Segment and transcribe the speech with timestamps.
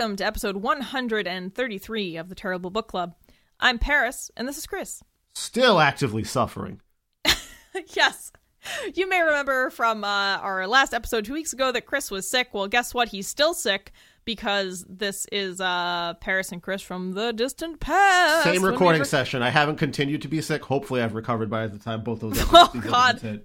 [0.00, 3.14] Welcome to episode 133 of the Terrible Book Club.
[3.60, 5.02] I'm Paris, and this is Chris.
[5.34, 6.80] Still actively suffering.
[7.94, 8.32] yes.
[8.94, 12.48] You may remember from uh, our last episode two weeks ago that Chris was sick.
[12.54, 13.08] Well, guess what?
[13.08, 13.92] He's still sick
[14.24, 18.44] because this is uh, Paris and Chris from the distant past.
[18.44, 19.42] Same we recording were- session.
[19.42, 20.64] I haven't continued to be sick.
[20.64, 23.10] Hopefully, I've recovered by the time both those Oh, episodes, these God.
[23.16, 23.44] episodes.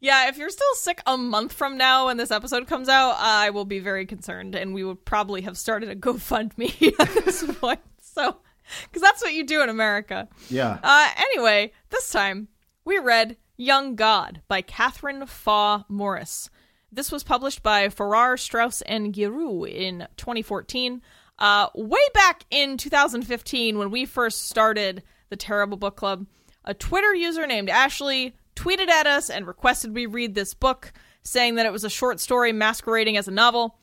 [0.00, 3.50] Yeah, if you're still sick a month from now when this episode comes out, I
[3.50, 7.80] will be very concerned, and we would probably have started a GoFundMe at this point.
[8.00, 8.38] So,
[8.84, 10.28] because that's what you do in America.
[10.48, 10.78] Yeah.
[10.82, 12.48] Uh, anyway, this time
[12.84, 16.48] we read Young God by Katherine Faw Morris.
[16.90, 21.02] This was published by Farrar, Straus, and Giroux in 2014.
[21.38, 26.26] Uh, way back in 2015, when we first started the Terrible Book Club,
[26.64, 31.56] a Twitter user named Ashley tweeted at us and requested we read this book, saying
[31.56, 33.76] that it was a short story masquerading as a novel.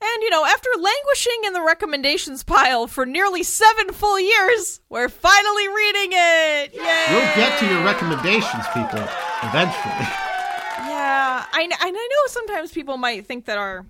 [0.00, 5.08] And, you know, after languishing in the recommendations pile for nearly seven full years, we're
[5.08, 6.74] finally reading it!
[6.74, 7.04] Yay!
[7.10, 9.04] You'll get to your recommendations, people,
[9.42, 10.08] eventually.
[10.84, 13.86] Yeah, I, and I know sometimes people might think that our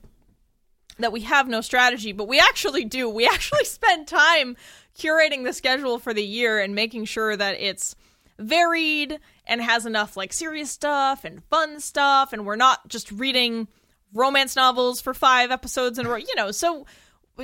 [0.99, 3.09] that we have no strategy, but we actually do.
[3.09, 4.57] We actually spend time
[4.99, 7.95] curating the schedule for the year and making sure that it's
[8.39, 13.69] varied and has enough like serious stuff and fun stuff, and we're not just reading
[14.15, 16.17] romance novels for five episodes in a row.
[16.17, 16.87] You know, so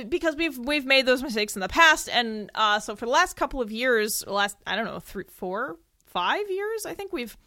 [0.07, 3.35] because we've we've made those mistakes in the past, and uh, so for the last
[3.35, 7.37] couple of years, last I don't know three, four, five years, I think we've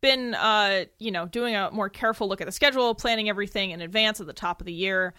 [0.00, 3.80] been uh you know doing a more careful look at the schedule planning everything in
[3.80, 5.14] advance at the top of the year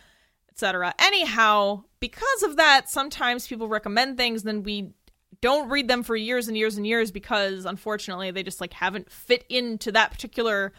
[0.49, 4.89] etc anyhow because of that sometimes people recommend things then we
[5.41, 9.11] don't read them for years and years and years because unfortunately they just like haven't
[9.11, 10.73] fit into that particular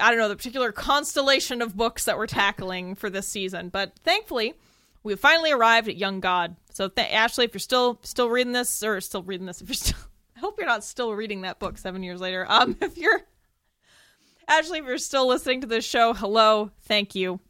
[0.00, 3.92] i don't know the particular constellation of books that we're tackling for this season but
[4.04, 4.54] thankfully
[5.02, 8.82] we've finally arrived at young god so th- ashley if you're still still reading this
[8.82, 9.98] or still reading this if you're still
[10.36, 12.44] I hope you're not still reading that book seven years later.
[12.48, 13.20] Um, if you're
[14.48, 17.40] Ashley, if you're still listening to this show, hello, thank you.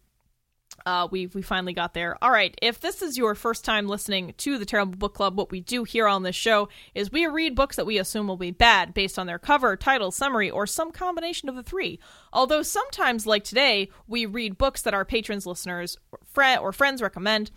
[0.84, 2.16] Uh, we we finally got there.
[2.22, 2.56] All right.
[2.62, 5.84] If this is your first time listening to the Terrible Book Club, what we do
[5.84, 9.18] here on this show is we read books that we assume will be bad based
[9.18, 11.98] on their cover, title, summary, or some combination of the three.
[12.32, 17.50] Although sometimes, like today, we read books that our patrons, listeners, friend or friends recommend.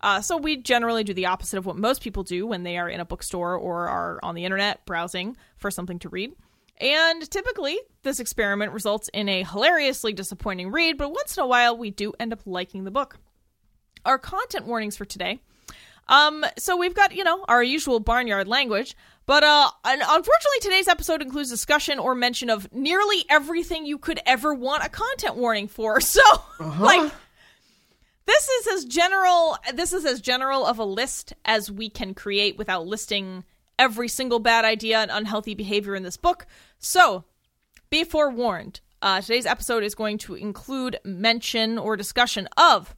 [0.00, 2.88] Uh, so we generally do the opposite of what most people do when they are
[2.88, 6.32] in a bookstore or are on the internet browsing for something to read.
[6.80, 11.76] And typically, this experiment results in a hilariously disappointing read, but once in a while,
[11.76, 13.18] we do end up liking the book.
[14.04, 15.40] Our content warnings for today.
[16.08, 18.96] Um, so we've got, you know, our usual barnyard language,
[19.26, 24.52] but uh, unfortunately, today's episode includes discussion or mention of nearly everything you could ever
[24.52, 26.00] want a content warning for.
[26.12, 26.20] So,
[26.58, 27.12] like,
[28.26, 32.58] this is as general this is as general of a list as we can create
[32.58, 33.44] without listing
[33.78, 36.46] every single bad idea and unhealthy behavior in this book
[36.78, 37.24] so
[37.90, 42.94] be forewarned uh, today's episode is going to include mention or discussion of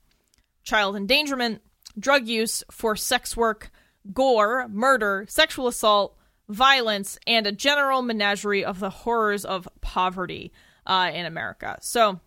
[0.63, 1.61] child endangerment
[1.99, 3.71] drug use forced sex work
[4.13, 6.17] gore murder sexual assault
[6.49, 10.53] violence and a general menagerie of the horrors of poverty
[10.87, 12.21] uh, in america so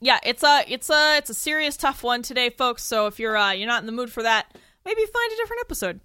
[0.00, 2.82] yeah, it's a it's a it's a serious tough one today, folks.
[2.82, 5.62] So if you're uh, you're not in the mood for that, maybe find a different
[5.62, 6.00] episode.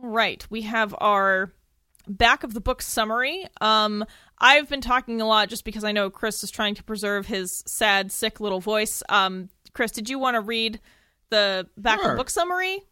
[0.00, 1.52] Right, we have our
[2.06, 3.46] back of the book summary.
[3.60, 4.04] Um,
[4.38, 7.62] I've been talking a lot just because I know Chris is trying to preserve his
[7.66, 9.02] sad, sick little voice.
[9.08, 10.80] Um, Chris, did you want to read
[11.30, 12.84] the back of the book summary?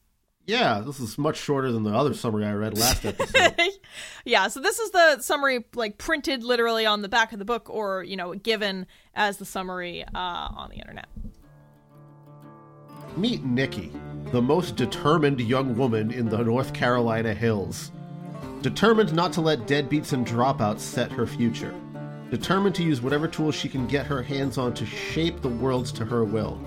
[0.47, 3.57] Yeah, this is much shorter than the other summary I read last episode.
[4.25, 7.69] yeah, so this is the summary, like printed literally on the back of the book,
[7.69, 11.07] or you know, given as the summary uh, on the internet.
[13.17, 13.91] Meet Nikki,
[14.37, 17.91] the most determined young woman in the North Carolina hills.
[18.61, 21.75] Determined not to let deadbeats and dropouts set her future.
[22.31, 25.91] Determined to use whatever tools she can get her hands on to shape the worlds
[25.93, 26.61] to her will.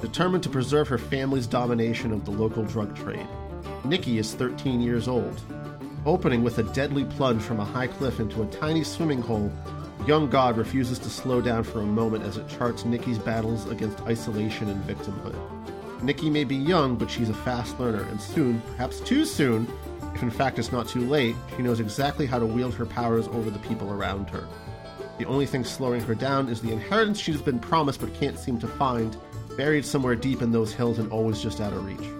[0.00, 3.26] Determined to preserve her family's domination of the local drug trade.
[3.84, 5.40] Nikki is 13 years old.
[6.04, 9.50] Opening with a deadly plunge from a high cliff into a tiny swimming hole,
[10.06, 14.00] Young God refuses to slow down for a moment as it charts Nikki's battles against
[14.02, 15.34] isolation and victimhood.
[16.02, 19.66] Nikki may be young, but she's a fast learner, and soon, perhaps too soon,
[20.14, 23.28] if in fact it's not too late, she knows exactly how to wield her powers
[23.28, 24.46] over the people around her.
[25.18, 28.58] The only thing slowing her down is the inheritance she's been promised but can't seem
[28.60, 29.16] to find,
[29.56, 32.10] buried somewhere deep in those hills and always just out of reach.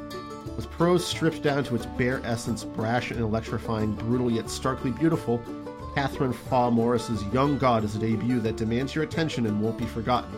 [0.57, 5.43] With prose stripped down to its bare essence, brash and electrifying, brutal yet starkly beautiful,
[5.97, 9.87] Katherine Faw Morris's Young God is a debut that demands your attention and won't be
[9.87, 10.31] forgotten.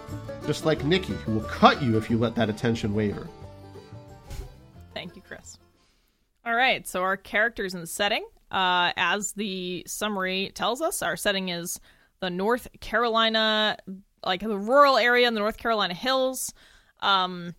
[0.47, 3.27] Just like Nikki, who will cut you if you let that attention waver.
[4.95, 5.59] Thank you, Chris.
[6.47, 11.49] All right, so our characters and setting, uh, as the summary tells us, our setting
[11.49, 11.81] is
[12.21, 13.79] the North Carolina,
[14.25, 16.55] like the rural area in the North Carolina hills.
[17.01, 17.57] Um,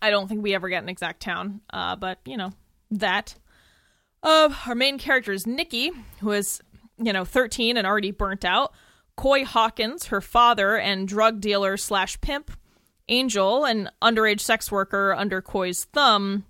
[0.00, 2.52] I don't think we ever get an exact town, uh, but you know
[2.92, 3.34] that.
[4.22, 5.90] Uh, our main character is Nikki,
[6.20, 6.60] who is
[6.98, 8.72] you know 13 and already burnt out.
[9.16, 12.50] Coy Hawkins, her father and drug dealer slash pimp.
[13.08, 16.44] Angel, an underage sex worker under Coy's thumb,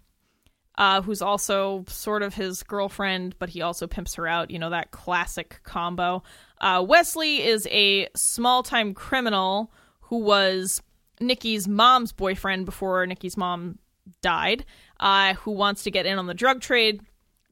[0.78, 4.50] uh, who's also sort of his girlfriend, but he also pimps her out.
[4.50, 6.22] You know that classic combo.
[6.60, 9.72] Uh, Wesley is a small time criminal
[10.02, 10.82] who was
[11.20, 13.78] Nikki's mom's boyfriend before Nikki's mom
[14.20, 14.64] died,
[15.00, 17.00] uh, who wants to get in on the drug trade.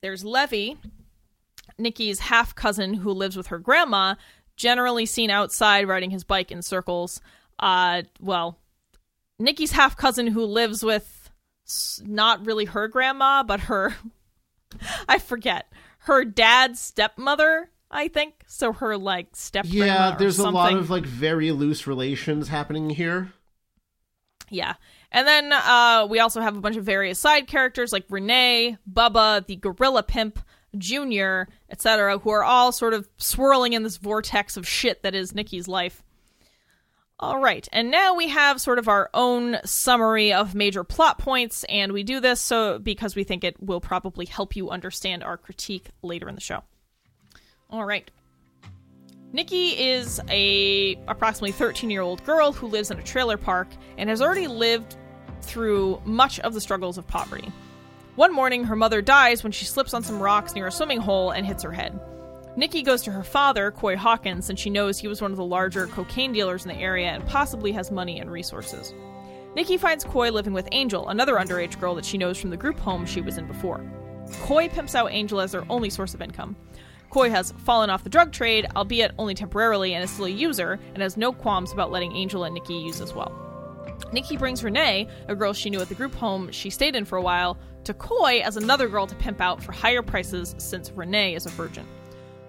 [0.02, 0.78] There's Levy,
[1.80, 4.14] Nikki's half cousin who lives with her grandma,
[4.56, 7.20] generally seen outside riding his bike in circles.
[7.58, 8.58] Uh, well,
[9.38, 11.30] Nikki's half cousin who lives with
[12.04, 13.94] not really her grandma, but her,
[15.08, 17.70] I forget, her dad's stepmother.
[17.90, 18.72] I think so.
[18.72, 19.64] Her like step.
[19.68, 23.32] Yeah, there's a lot of like very loose relations happening here.
[24.48, 24.74] Yeah.
[25.12, 29.44] And then uh, we also have a bunch of various side characters like Renee, Bubba,
[29.46, 30.38] the gorilla pimp,
[30.78, 35.34] Junior, etc., who are all sort of swirling in this vortex of shit that is
[35.34, 36.02] Nikki's life.
[37.18, 41.64] All right, and now we have sort of our own summary of major plot points,
[41.64, 45.36] and we do this so because we think it will probably help you understand our
[45.36, 46.62] critique later in the show.
[47.68, 48.10] All right.
[49.32, 53.68] Nikki is a approximately 13-year-old girl who lives in a trailer park
[53.98, 54.96] and has already lived
[55.42, 57.52] through much of the struggles of poverty.
[58.20, 61.30] One morning, her mother dies when she slips on some rocks near a swimming hole
[61.30, 61.98] and hits her head.
[62.54, 65.44] Nikki goes to her father, Coy Hawkins, and she knows he was one of the
[65.46, 68.92] larger cocaine dealers in the area and possibly has money and resources.
[69.56, 72.78] Nikki finds Coy living with Angel, another underage girl that she knows from the group
[72.78, 73.82] home she was in before.
[74.42, 76.56] Coy pimps out Angel as their only source of income.
[77.08, 80.78] Coy has fallen off the drug trade, albeit only temporarily, and is still a user,
[80.92, 83.49] and has no qualms about letting Angel and Nikki use as well.
[84.12, 87.16] Nikki brings Renee, a girl she knew at the group home she stayed in for
[87.16, 91.34] a while, to Coy as another girl to pimp out for higher prices since Renee
[91.34, 91.86] is a virgin.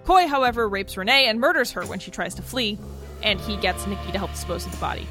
[0.04, 2.78] Coy, however, rapes Renee and murders her when she tries to flee,
[3.22, 5.06] and he gets Nikki to help dispose of the body.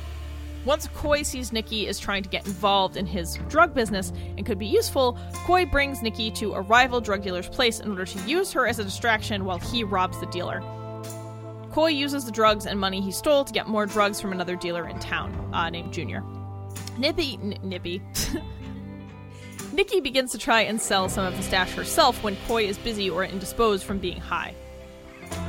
[0.65, 4.59] Once Coy sees Nikki is trying to get involved in his drug business and could
[4.59, 8.51] be useful, Coy brings Nikki to a rival drug dealer's place in order to use
[8.51, 10.61] her as a distraction while he robs the dealer.
[11.71, 14.87] Coy uses the drugs and money he stole to get more drugs from another dealer
[14.87, 16.21] in town, uh, named Junior.
[16.97, 18.01] Nippy, n- Nippy.
[19.73, 23.09] Nikki begins to try and sell some of the stash herself when Coy is busy
[23.09, 24.53] or indisposed from being high.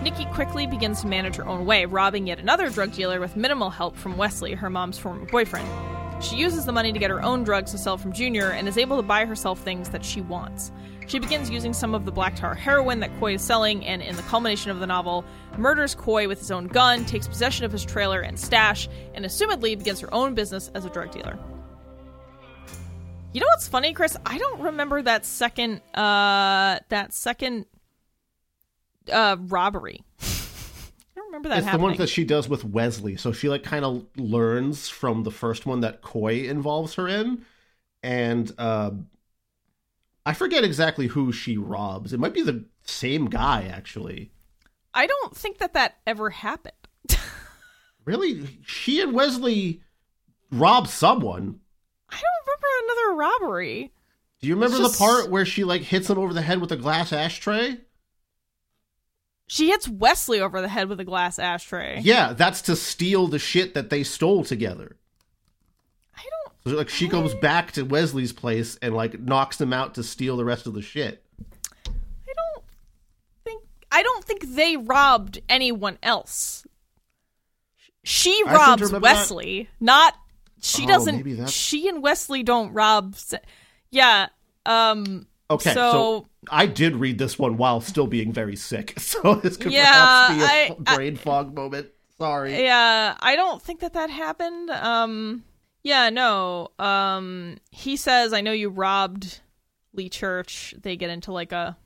[0.03, 3.71] Nikki quickly begins to manage her own way, robbing yet another drug dealer with minimal
[3.71, 5.69] help from Wesley, her mom's former boyfriend.
[6.23, 8.79] She uses the money to get her own drugs to sell from Junior and is
[8.79, 10.71] able to buy herself things that she wants.
[11.09, 14.15] She begins using some of the black tar heroin that Coy is selling, and in
[14.15, 15.25] the culmination of the novel,
[15.59, 19.77] murders Coy with his own gun, takes possession of his trailer and stash, and assumedly
[19.77, 21.37] begins her own business as a drug dealer.
[23.33, 24.17] You know what's funny, Chris?
[24.25, 27.67] I don't remember that second uh that second
[29.11, 30.03] uh robbery.
[31.33, 33.17] Remember that It's the one that she does with Wesley.
[33.17, 37.47] So she like kind of learns from the first one that Coy involves her in,
[38.03, 38.91] and uh,
[40.27, 42.13] I forget exactly who she robs.
[42.13, 44.31] It might be the same guy actually.
[44.93, 46.75] I don't think that that ever happened.
[48.05, 49.81] Really, she and Wesley
[50.51, 51.61] rob someone.
[52.11, 53.93] I don't remember another robbery.
[54.41, 56.73] Do you remember Just- the part where she like hits him over the head with
[56.73, 57.79] a glass ashtray?
[59.47, 62.01] She hits Wesley over the head with a glass ashtray.
[62.03, 64.97] Yeah, that's to steal the shit that they stole together.
[66.17, 66.73] I don't.
[66.73, 70.37] So like she goes back to Wesley's place and like knocks him out to steal
[70.37, 71.23] the rest of the shit.
[71.87, 72.65] I don't
[73.45, 73.63] think.
[73.91, 76.67] I don't think they robbed anyone else.
[78.05, 78.91] She robs.
[78.93, 80.15] Wesley, not.
[80.61, 81.49] She Oh, doesn't.
[81.51, 83.17] She and Wesley don't rob.
[83.91, 84.29] Yeah.
[84.65, 85.27] Um.
[85.51, 89.57] Okay, so, So- I did read this one while still being very sick, so this
[89.57, 91.89] could Yeah, perhaps be a I- I- brain fog moment.
[92.19, 92.63] Sorry.
[92.63, 94.71] Yeah, I don't think that that happened.
[94.71, 95.45] Um,
[95.83, 96.69] yeah, no.
[96.79, 99.41] Um, he says, "I know you robbed
[99.93, 101.77] Lee Church." They get into like a.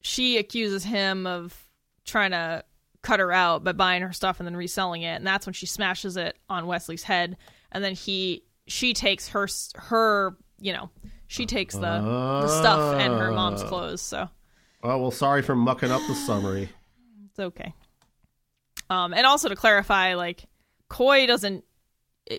[0.00, 1.64] She accuses him of
[2.04, 2.64] trying to
[3.02, 5.66] cut her out by buying her stuff and then reselling it, and that's when she
[5.66, 7.36] smashes it on Wesley's head.
[7.70, 9.46] And then he, she takes her,
[9.76, 10.90] her, you know,
[11.28, 13.68] she takes the the stuff and her mom's Ah.
[13.68, 14.02] clothes.
[14.02, 14.28] So
[14.82, 16.68] Oh well, sorry for mucking up the summary.
[17.30, 17.72] it's okay.
[18.90, 20.44] Um, and also to clarify, like
[20.88, 21.64] Coy doesn't.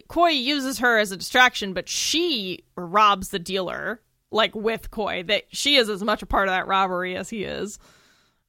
[0.07, 5.23] Coy uses her as a distraction, but she robs the dealer like with Coy.
[5.23, 7.79] That she is as much a part of that robbery as he is.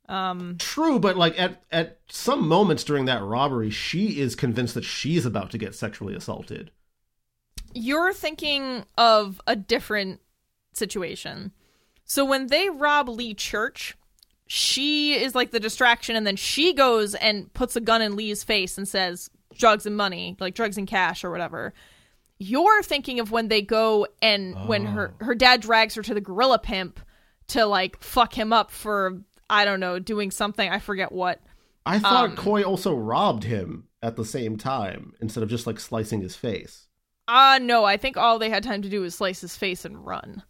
[0.08, 4.84] Um, True, but like at at some moments during that robbery, she is convinced that
[4.84, 6.70] she's about to get sexually assaulted.
[7.74, 10.20] you're thinking of a different
[10.80, 11.52] situation.
[12.04, 13.96] So when they rob Lee Church,
[14.48, 18.42] she is like the distraction, and then she goes and puts a gun in Lee's
[18.42, 21.72] face and says, drugs and money, like drugs and cash or whatever.
[22.38, 26.22] You're thinking of when they go and when her her dad drags her to the
[26.22, 26.98] gorilla pimp
[27.48, 29.20] to like fuck him up for
[29.50, 31.40] I don't know doing something I forget what.
[31.84, 35.78] I thought Um, Coy also robbed him at the same time instead of just like
[35.78, 36.86] slicing his face.
[37.28, 40.04] Uh no, I think all they had time to do was slice his face and
[40.06, 40.42] run.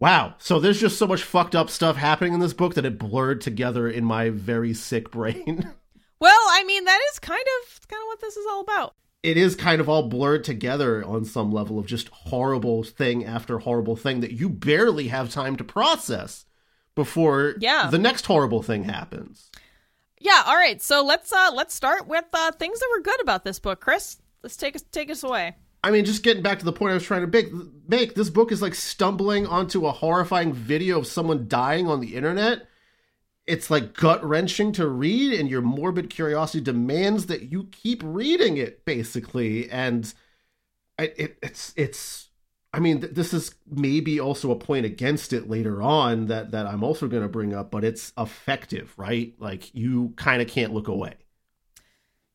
[0.00, 0.34] Wow.
[0.38, 3.40] So there's just so much fucked up stuff happening in this book that it blurred
[3.40, 5.72] together in my very sick brain.
[6.20, 8.94] Well, I mean that is kind of kind of what this is all about.
[9.22, 13.58] it is kind of all blurred together on some level of just horrible thing after
[13.58, 16.44] horrible thing that you barely have time to process
[16.94, 17.88] before Yeah.
[17.90, 19.50] the next horrible thing happens.
[20.20, 20.80] Yeah, all right.
[20.82, 24.18] So let's uh let's start with uh things that were good about this book, Chris.
[24.42, 25.56] Let's take us take us away.
[25.88, 27.48] I mean, just getting back to the point I was trying to make,
[27.88, 32.14] make this book is like stumbling onto a horrifying video of someone dying on the
[32.14, 32.68] internet.
[33.46, 38.58] It's like gut wrenching to read, and your morbid curiosity demands that you keep reading
[38.58, 39.70] it, basically.
[39.70, 40.12] And
[40.98, 42.28] I- it, it's it's.
[42.74, 46.66] I mean, th- this is maybe also a point against it later on that that
[46.66, 49.32] I'm also going to bring up, but it's effective, right?
[49.38, 51.14] Like you kind of can't look away.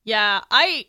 [0.03, 0.87] Yeah, I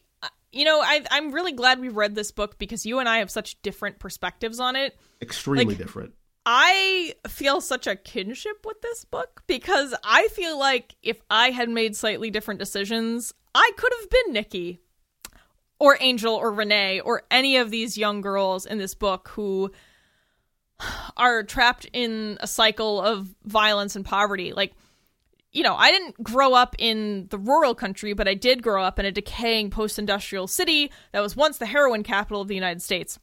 [0.54, 3.30] you know, I I'm really glad we read this book because you and I have
[3.30, 4.96] such different perspectives on it.
[5.20, 6.14] Extremely Like- different.
[6.46, 11.70] I feel such a kinship with this book because I feel like if I had
[11.70, 14.80] made slightly different decisions, I could have been Nikki
[15.78, 19.70] or Angel or Renee or any of these young girls in this book who
[21.16, 24.52] are trapped in a cycle of violence and poverty.
[24.52, 24.74] Like,
[25.54, 28.98] you know, I didn't grow up in the rural country, but I did grow up
[28.98, 32.82] in a decaying post industrial city that was once the heroin capital of the United
[32.82, 33.18] States.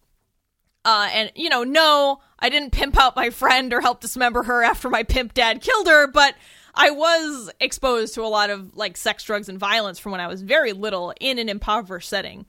[0.83, 4.63] Uh, and you know, no, I didn't pimp out my friend or help dismember her
[4.63, 6.33] after my pimp dad killed her, but
[6.73, 10.27] I was exposed to a lot of like sex, drugs, and violence from when I
[10.27, 12.45] was very little in an impoverished setting.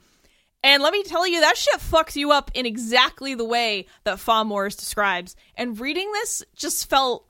[0.65, 4.21] And let me tell you, that shit fucks you up in exactly the way that
[4.21, 5.35] Faw Morris describes.
[5.57, 7.27] And reading this just felt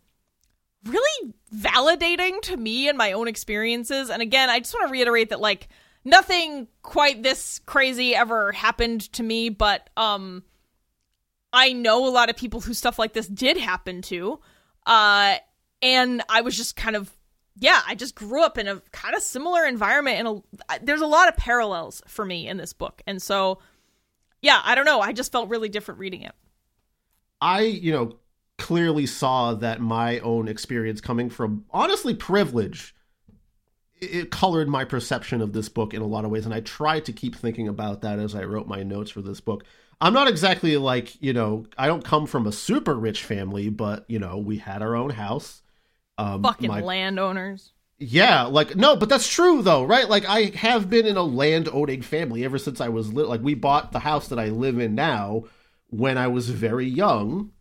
[0.84, 4.10] really validating to me and my own experiences.
[4.10, 5.68] And again, I just want to reiterate that like
[6.04, 10.42] nothing quite this crazy ever happened to me, but um
[11.52, 14.40] I know a lot of people who stuff like this did happen to.
[14.86, 15.36] Uh
[15.80, 17.10] and I was just kind of
[17.56, 21.28] yeah, I just grew up in a kind of similar environment and there's a lot
[21.28, 23.02] of parallels for me in this book.
[23.06, 23.58] And so
[24.40, 26.32] yeah, I don't know, I just felt really different reading it.
[27.40, 28.16] I, you know,
[28.58, 32.94] clearly saw that my own experience coming from honestly privilege
[34.00, 37.04] it colored my perception of this book in a lot of ways and I tried
[37.06, 39.64] to keep thinking about that as I wrote my notes for this book.
[40.00, 44.04] I'm not exactly like, you know, I don't come from a super rich family, but,
[44.08, 45.62] you know, we had our own house.
[46.18, 47.72] Um Fucking my landowners.
[47.98, 50.08] yeah, like no, but that's true though, right?
[50.08, 53.40] Like I have been in a land owning family ever since I was li- like
[53.42, 55.44] we bought the house that I live in now
[55.88, 57.52] when I was very young,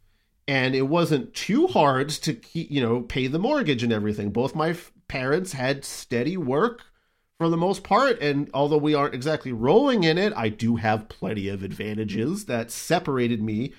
[0.48, 4.32] and it wasn't too hard to keep, you know, pay the mortgage and everything.
[4.32, 6.84] Both my f- parents had steady work
[7.38, 11.10] for the most part, and although we aren't exactly rolling in it, I do have
[11.10, 13.74] plenty of advantages that separated me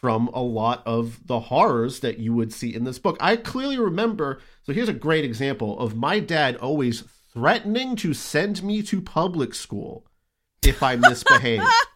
[0.00, 3.16] from a lot of the horrors that you would see in this book.
[3.20, 4.40] I clearly remember.
[4.62, 9.54] So here's a great example of my dad always threatening to send me to public
[9.54, 10.06] school
[10.62, 11.62] if I misbehave.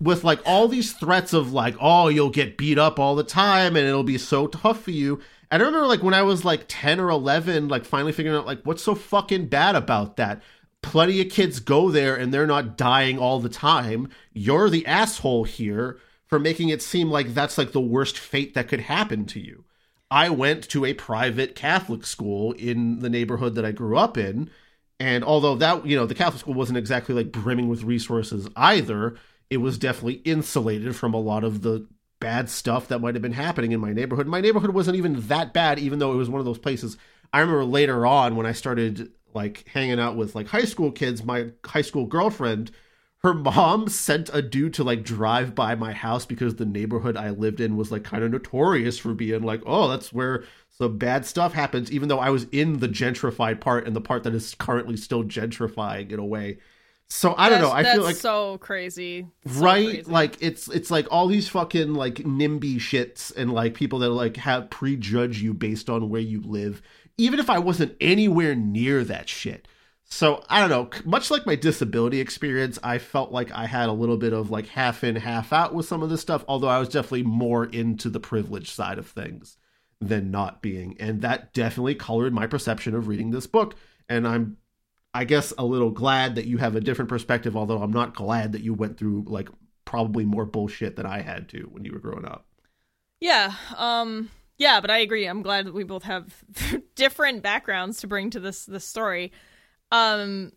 [0.00, 3.76] With like all these threats of like, oh, you'll get beat up all the time
[3.76, 5.20] and it'll be so tough for you.
[5.50, 8.46] And I remember like when I was like 10 or 11, like finally figuring out
[8.46, 10.42] like what's so fucking bad about that?
[10.82, 14.08] Plenty of kids go there and they're not dying all the time.
[14.32, 18.68] You're the asshole here for making it seem like that's like the worst fate that
[18.68, 19.64] could happen to you.
[20.10, 24.50] I went to a private Catholic school in the neighborhood that I grew up in.
[25.00, 29.16] And although that, you know, the Catholic school wasn't exactly like brimming with resources either,
[29.50, 31.86] it was definitely insulated from a lot of the
[32.20, 34.26] bad stuff that might have been happening in my neighborhood.
[34.26, 36.96] My neighborhood wasn't even that bad, even though it was one of those places.
[37.32, 41.24] I remember later on when I started like hanging out with like high school kids,
[41.24, 42.70] my high school girlfriend,
[43.22, 47.30] her mom sent a dude to like drive by my house because the neighborhood I
[47.30, 51.26] lived in was like kind of notorious for being like, oh, that's where some bad
[51.26, 54.54] stuff happens, even though I was in the gentrified part and the part that is
[54.54, 56.58] currently still gentrifying in a way.
[57.10, 57.90] So I don't That's- know.
[57.90, 59.26] I feel like so crazy.
[59.46, 60.10] So right crazy.
[60.10, 64.36] like it's it's like all these fucking like nimby shits and like people that like
[64.36, 66.82] have prejudge you based on where you live
[67.16, 69.66] even if i wasn't anywhere near that shit
[70.04, 73.92] so i don't know much like my disability experience i felt like i had a
[73.92, 76.78] little bit of like half in half out with some of this stuff although i
[76.78, 79.56] was definitely more into the privilege side of things
[80.00, 83.74] than not being and that definitely colored my perception of reading this book
[84.08, 84.56] and i'm
[85.14, 88.52] I guess a little glad that you have a different perspective, although I'm not glad
[88.52, 89.48] that you went through like
[89.84, 92.46] probably more bullshit than I had to when you were growing up.
[93.20, 93.54] Yeah.
[93.76, 95.24] Um yeah, but I agree.
[95.26, 96.44] I'm glad that we both have
[96.94, 99.32] different backgrounds to bring to this this story.
[99.90, 100.52] Um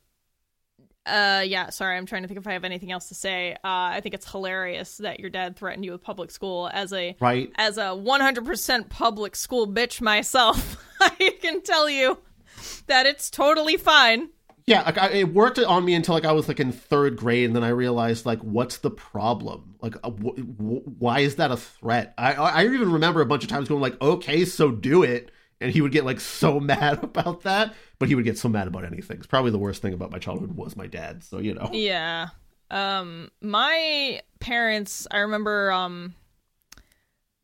[1.05, 3.53] uh yeah, sorry, I'm trying to think if I have anything else to say.
[3.53, 7.15] Uh I think it's hilarious that your dad threatened you with public school as a
[7.19, 7.51] Right?
[7.55, 10.83] as a 100% public school bitch myself.
[10.99, 12.19] I can tell you
[12.87, 14.29] that it's totally fine.
[14.71, 17.45] Yeah, like I, it worked on me until like I was like in third grade,
[17.45, 19.75] and then I realized like, what's the problem?
[19.81, 22.13] Like, uh, wh- wh- why is that a threat?
[22.17, 25.29] I I even remember a bunch of times going like, okay, so do it,
[25.59, 28.67] and he would get like so mad about that, but he would get so mad
[28.67, 29.17] about anything.
[29.17, 31.21] It's probably the worst thing about my childhood was my dad.
[31.25, 32.29] So you know, Yeah.
[32.69, 36.15] Um my parents, I remember um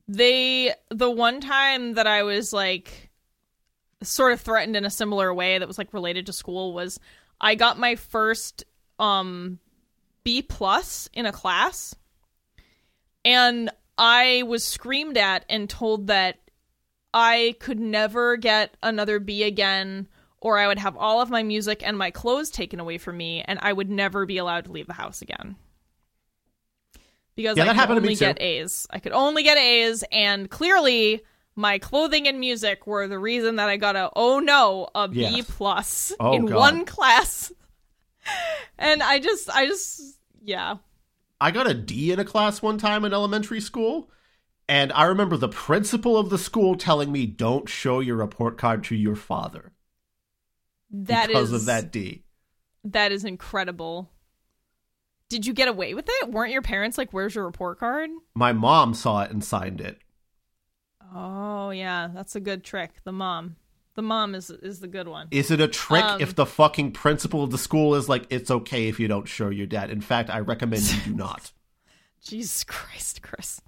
[0.07, 3.06] they the one time that I was like
[4.03, 6.99] sort of threatened in a similar way that was like related to school was
[7.41, 8.63] I got my first
[8.99, 9.59] um
[10.23, 11.95] B plus in a class
[13.25, 16.37] and I was screamed at and told that
[17.13, 20.07] I could never get another B again,
[20.39, 23.41] or I would have all of my music and my clothes taken away from me,
[23.47, 25.55] and I would never be allowed to leave the house again.
[27.35, 28.19] Because Yeah, I that could happened to me only too.
[28.25, 28.85] get A's.
[28.89, 31.23] I could only get A's, and clearly
[31.57, 35.21] my clothing and music were the reason that I got a oh no a B
[35.37, 35.41] Yeah.
[35.45, 36.55] plus Oh, in God.
[36.55, 37.51] one class.
[38.77, 40.75] and I just, I just, yeah,
[41.41, 44.11] I got a D in a class one time in elementary school,
[44.69, 48.83] and I remember the principal of the school telling me, "Don't show your report card
[48.85, 49.71] to your father
[50.91, 52.23] that because is of that D."
[52.83, 54.11] That is incredible.
[55.29, 56.29] Did you get away with it?
[56.29, 59.99] Weren't your parents like, "Where's your report card?" My mom saw it and signed it.
[61.13, 62.91] Oh yeah, that's a good trick.
[63.03, 63.55] The mom,
[63.95, 65.27] the mom is is the good one.
[65.31, 68.51] Is it a trick Um, if the fucking principal of the school is like, "It's
[68.51, 69.89] okay if you don't show your dad"?
[69.89, 71.51] In fact, I recommend you do not.
[72.23, 73.61] Jesus Christ, Chris.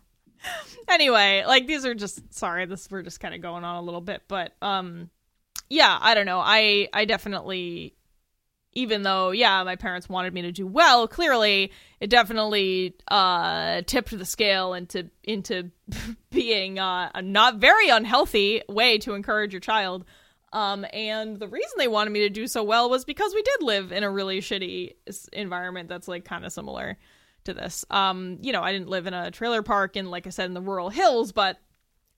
[0.90, 4.02] anyway, like these are just sorry, this we're just kind of going on a little
[4.02, 5.10] bit, but um,
[5.70, 6.40] yeah, I don't know.
[6.44, 7.96] I I definitely,
[8.74, 14.18] even though yeah, my parents wanted me to do well, clearly it definitely uh tipped
[14.18, 15.72] the scale into into
[16.32, 20.06] being uh, a not very unhealthy way to encourage your child.
[20.52, 23.62] Um, and the reason they wanted me to do so well was because we did
[23.62, 24.96] live in a really shitty
[25.32, 26.98] environment that's like kind of similar
[27.44, 27.86] to this.
[27.92, 30.54] Um, you know, I didn't live in a trailer park and like I said in
[30.56, 31.58] the rural hills, but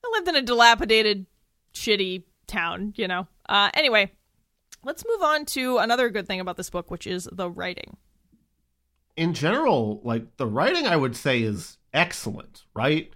[0.04, 1.26] I lived in a dilapidated,
[1.74, 3.26] shitty town, you know.
[3.48, 4.12] Uh anyway,
[4.84, 7.96] let's move on to another good thing about this book, which is the writing.
[9.16, 12.64] In general, like the writing, I would say is excellent.
[12.74, 13.10] Right?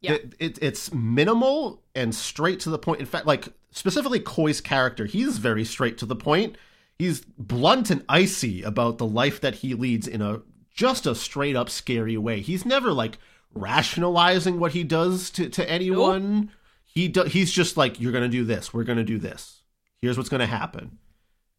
[0.00, 0.12] Yeah.
[0.12, 3.00] It, it, it's minimal and straight to the point.
[3.00, 6.56] In fact, like specifically Coy's character, he's very straight to the point.
[6.98, 10.42] He's blunt and icy about the life that he leads in a
[10.72, 12.40] just a straight up scary way.
[12.40, 13.18] He's never like
[13.54, 16.50] rationalizing what he does to, to anyone.
[16.84, 19.62] He do, he's just like, you're gonna do this, we're gonna do this.
[20.02, 20.98] Here's what's gonna happen.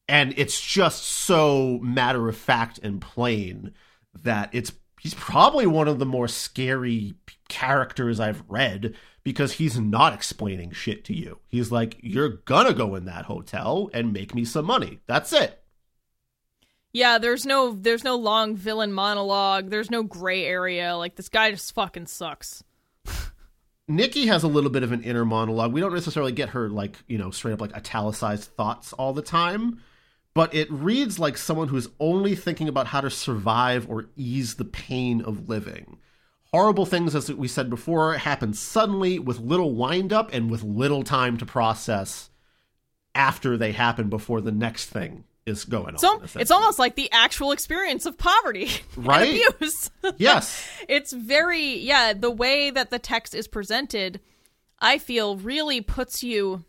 [0.08, 3.74] And it's just so matter of fact and plain
[4.24, 7.16] that it's he's probably one of the more scary
[7.50, 11.40] characters I've read because he's not explaining shit to you.
[11.48, 15.00] He's like, you're gonna go in that hotel and make me some money.
[15.08, 15.64] That's it.
[16.94, 19.70] Yeah, there's no there's no long villain monologue.
[19.70, 20.96] There's no gray area.
[20.96, 22.64] Like this guy just fucking sucks.
[23.88, 25.72] Nikki has a little bit of an inner monologue.
[25.72, 29.22] We don't necessarily get her like, you know, straight up like italicized thoughts all the
[29.22, 29.82] time,
[30.34, 34.66] but it reads like someone who's only thinking about how to survive or ease the
[34.66, 36.00] pain of living.
[36.52, 41.04] Horrible things, as we said before, happen suddenly with little wind up and with little
[41.04, 42.30] time to process
[43.16, 45.98] after they happen before the next thing is going on.
[45.98, 49.42] So it's almost like the actual experience of poverty right?
[49.50, 49.90] abuse.
[50.18, 50.68] yes.
[50.88, 54.20] it's very yeah, the way that the text is presented,
[54.80, 56.66] I feel really puts you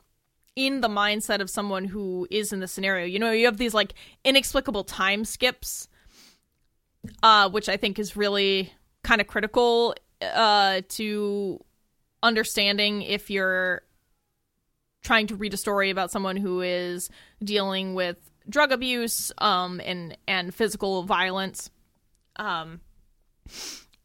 [0.56, 3.04] in the mindset of someone who is in the scenario.
[3.06, 5.88] You know, you have these like inexplicable time skips
[7.22, 11.64] uh which I think is really kind of critical uh to
[12.22, 13.82] understanding if you're
[15.02, 17.08] trying to read a story about someone who is
[17.42, 21.70] dealing with drug abuse um, and and physical violence.
[22.36, 22.80] Um,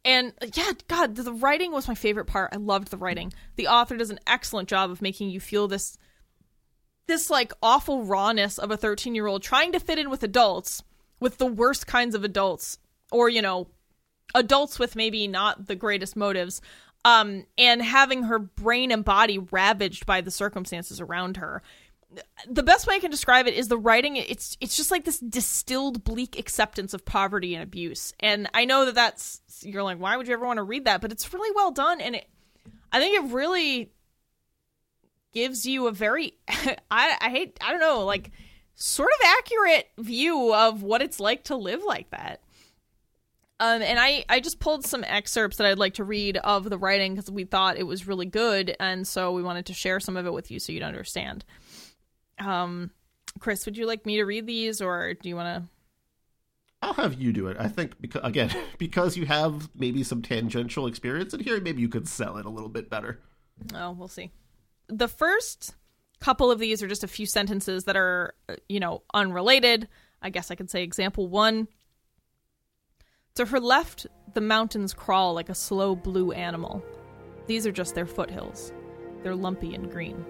[0.05, 2.51] and yeah, God, the writing was my favorite part.
[2.53, 3.31] I loved the writing.
[3.55, 5.97] The author does an excellent job of making you feel this
[7.07, 10.83] this like awful rawness of a 13 year old trying to fit in with adults
[11.19, 12.77] with the worst kinds of adults
[13.11, 13.67] or you know
[14.35, 16.61] adults with maybe not the greatest motives
[17.03, 21.61] um and having her brain and body ravaged by the circumstances around her
[22.49, 24.17] the best way I can describe it is the writing.
[24.17, 28.13] It's it's just like this distilled, bleak acceptance of poverty and abuse.
[28.19, 31.01] And I know that that's you're like, why would you ever want to read that?
[31.01, 32.27] But it's really well done, and it,
[32.91, 33.91] I think it really
[35.33, 38.31] gives you a very, I I hate I don't know like
[38.75, 42.41] sort of accurate view of what it's like to live like that.
[43.59, 46.77] Um, and I, I just pulled some excerpts that I'd like to read of the
[46.77, 50.17] writing because we thought it was really good, and so we wanted to share some
[50.17, 51.45] of it with you so you'd understand.
[52.39, 52.91] Um,
[53.39, 55.69] Chris, would you like me to read these, or do you want to?
[56.81, 57.57] I'll have you do it.
[57.59, 61.89] I think because again, because you have maybe some tangential experience in here, maybe you
[61.89, 63.21] could sell it a little bit better.
[63.73, 64.31] Oh, we'll see.
[64.87, 65.75] The first
[66.19, 69.87] couple of these are just a few sentences that are, uh, you know, unrelated.
[70.21, 71.67] I guess I could say example one.
[73.35, 76.83] To her left, the mountains crawl like a slow blue animal.
[77.47, 78.71] These are just their foothills.
[79.23, 80.23] They're lumpy and green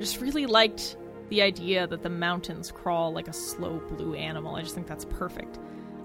[0.00, 0.96] just really liked
[1.28, 4.56] the idea that the mountains crawl like a slow blue animal.
[4.56, 5.58] I just think that's perfect.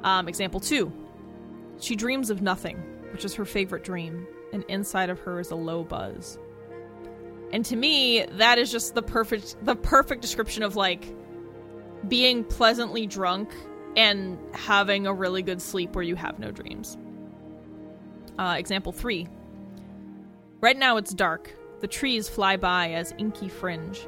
[0.04, 0.92] Um, example two
[1.80, 2.78] She dreams of nothing,
[3.12, 6.38] which is her favorite dream, and inside of her is a low buzz.
[7.52, 11.06] And to me, that is just the perfect the perfect description of like
[12.08, 13.50] being pleasantly drunk
[13.96, 16.98] and having a really good sleep where you have no dreams.
[18.38, 19.28] Uh, example three.
[20.60, 24.08] Right now it's dark, the trees fly by as inky fringe.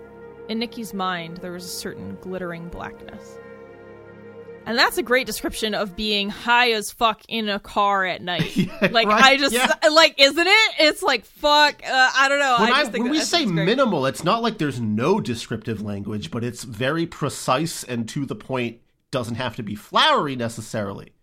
[0.50, 3.38] In Nikki's mind, there was a certain glittering blackness.
[4.68, 8.54] And that's a great description of being high as fuck in a car at night.
[8.58, 9.24] yeah, like right?
[9.24, 9.74] I just yeah.
[9.90, 10.72] like, isn't it?
[10.80, 11.82] It's like fuck.
[11.86, 12.58] Uh, I don't know.
[12.60, 16.44] When, I I, when we say minimal, it's not like there's no descriptive language, but
[16.44, 18.82] it's very precise and to the point.
[19.10, 21.14] Doesn't have to be flowery necessarily.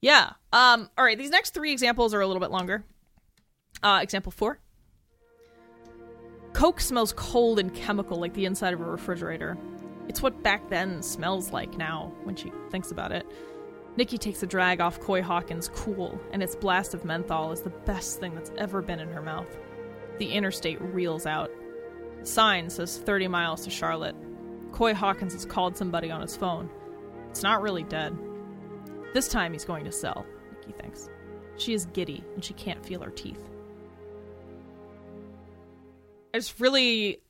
[0.00, 0.32] Yeah.
[0.52, 0.90] Um.
[0.98, 1.16] All right.
[1.16, 2.84] These next three examples are a little bit longer.
[3.80, 4.58] Uh, example four.
[6.54, 9.58] Coke smells cold and chemical like the inside of a refrigerator.
[10.08, 13.26] It's what back then smells like now, when she thinks about it.
[13.96, 17.70] Nikki takes a drag off Coy Hawkins' Kool, and its blast of menthol is the
[17.70, 19.48] best thing that's ever been in her mouth.
[20.18, 21.50] The interstate reels out.
[22.20, 24.16] The sign says 30 miles to Charlotte.
[24.70, 26.70] Coy Hawkins has called somebody on his phone.
[27.30, 28.16] It's not really dead.
[29.12, 31.08] This time he's going to sell, Nikki thinks.
[31.56, 33.42] She is giddy, and she can't feel her teeth.
[36.34, 37.20] I just really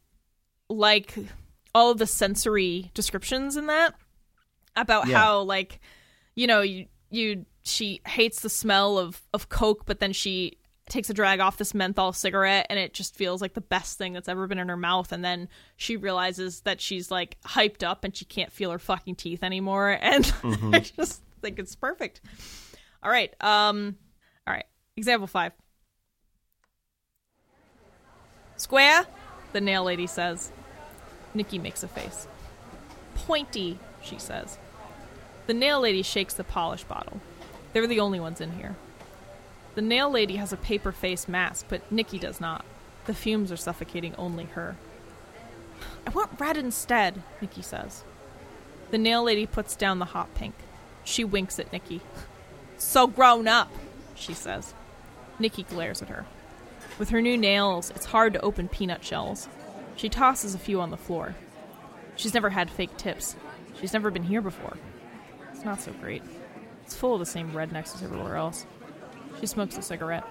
[0.71, 1.15] like
[1.75, 3.95] all of the sensory descriptions in that
[4.77, 5.19] about yeah.
[5.19, 5.79] how like
[6.35, 10.57] you know you you she hates the smell of of coke but then she
[10.89, 14.15] takes a drag off this menthol cigarette and it just feels like the best thing
[14.15, 18.05] that's ever been in her mouth and then she realizes that she's like hyped up
[18.05, 20.75] and she can't feel her fucking teeth anymore and mm-hmm.
[20.75, 22.23] i just think it's perfect
[23.03, 23.97] all right um
[24.47, 25.53] all right example 5
[28.57, 29.07] Square?
[29.53, 30.51] The nail lady says.
[31.35, 32.27] Nikki makes a face.
[33.15, 34.59] Pointy, she says.
[35.47, 37.21] The nail lady shakes the polish bottle.
[37.73, 38.77] They're the only ones in here.
[39.75, 42.65] The nail lady has a paper face mask, but Nikki does not.
[43.07, 44.77] The fumes are suffocating only her.
[46.07, 48.05] I want red instead, Nikki says.
[48.91, 50.55] The nail lady puts down the hot pink.
[51.03, 52.01] She winks at Nikki.
[52.77, 53.71] So grown up,
[54.17, 54.75] she says.
[55.39, 56.27] Nikki glares at her.
[56.99, 59.49] With her new nails, it's hard to open peanut shells.
[59.97, 61.35] She tosses a few on the floor.
[62.17, 63.37] She's never had fake tips.
[63.81, 64.77] She's never been here before.
[65.53, 66.23] It's not so great.
[66.85, 68.67] It's full of the same rednecks as everywhere else.
[69.41, 70.25] She smokes a cigarette.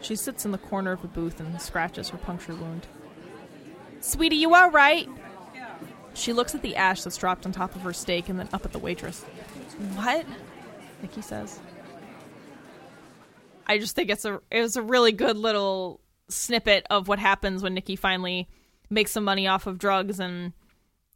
[0.00, 2.86] She sits in the corner of the booth and scratches her puncture wound.
[4.00, 5.08] Sweetie, you all right?
[6.12, 8.66] She looks at the ash that's dropped on top of her steak and then up
[8.66, 9.22] at the waitress.
[9.94, 10.26] What?
[11.00, 11.58] Nikki says.
[13.66, 17.62] I just think it's a it was a really good little snippet of what happens
[17.62, 18.48] when Nikki finally
[18.90, 20.52] makes some money off of drugs and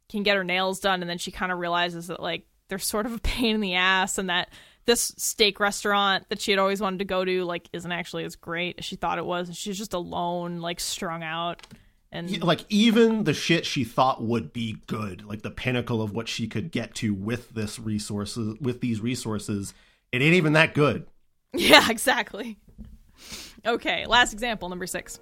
[0.09, 1.01] can get her nails done.
[1.01, 3.75] And then she kind of realizes that like they're sort of a pain in the
[3.75, 4.49] ass and that
[4.85, 8.35] this steak restaurant that she had always wanted to go to like isn't actually as
[8.35, 9.47] great as she thought it was.
[9.47, 11.65] And she's just alone like strung out.
[12.11, 16.27] And like even the shit she thought would be good like the pinnacle of what
[16.27, 19.75] she could get to with this resources with these resources
[20.11, 21.05] it ain't even that good
[21.53, 22.57] yeah exactly.
[23.65, 25.19] Okay last example number six.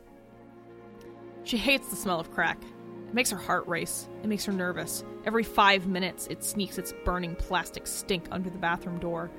[1.44, 2.62] She hates the smell of crack.
[3.08, 4.10] It makes her heart race.
[4.22, 5.06] It makes her nervous.
[5.26, 9.32] Every five minutes it sneaks its burning plastic stink under the bathroom door.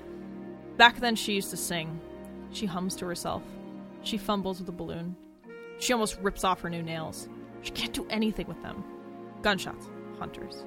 [0.79, 2.01] Back then she used to sing.
[2.51, 3.43] She hums to herself.
[4.03, 5.17] She fumbles with a balloon.
[5.79, 7.29] She almost rips off her new nails.
[7.63, 8.85] She can't do anything with them.
[9.43, 10.65] Gunshots, hunters.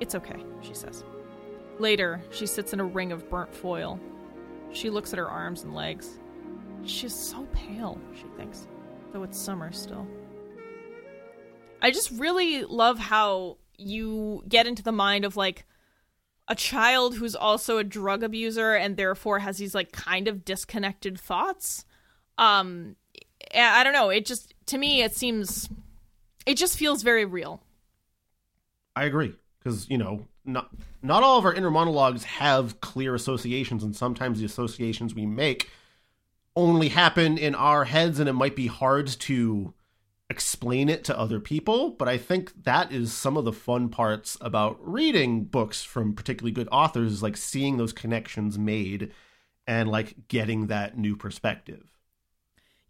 [0.00, 1.04] It's okay, she says.
[1.78, 4.00] Later, she sits in a ring of burnt foil.
[4.72, 6.18] She looks at her arms and legs.
[6.84, 8.66] She's so pale, she thinks,
[9.12, 10.06] though it's summer still.
[11.80, 15.64] I just really love how you get into the mind of like
[16.48, 21.18] a child who's also a drug abuser and therefore has these like kind of disconnected
[21.20, 21.84] thoughts.
[22.36, 22.96] Um
[23.54, 25.68] I don't know, it just to me it seems
[26.46, 27.62] it just feels very real.
[28.96, 30.70] I agree because you know not
[31.02, 35.70] not all of our inner monologues have clear associations, and sometimes the associations we make
[36.56, 39.74] only happen in our heads, and it might be hard to
[40.30, 41.90] explain it to other people.
[41.90, 46.52] But I think that is some of the fun parts about reading books from particularly
[46.52, 49.12] good authors, is like seeing those connections made
[49.66, 51.92] and like getting that new perspective.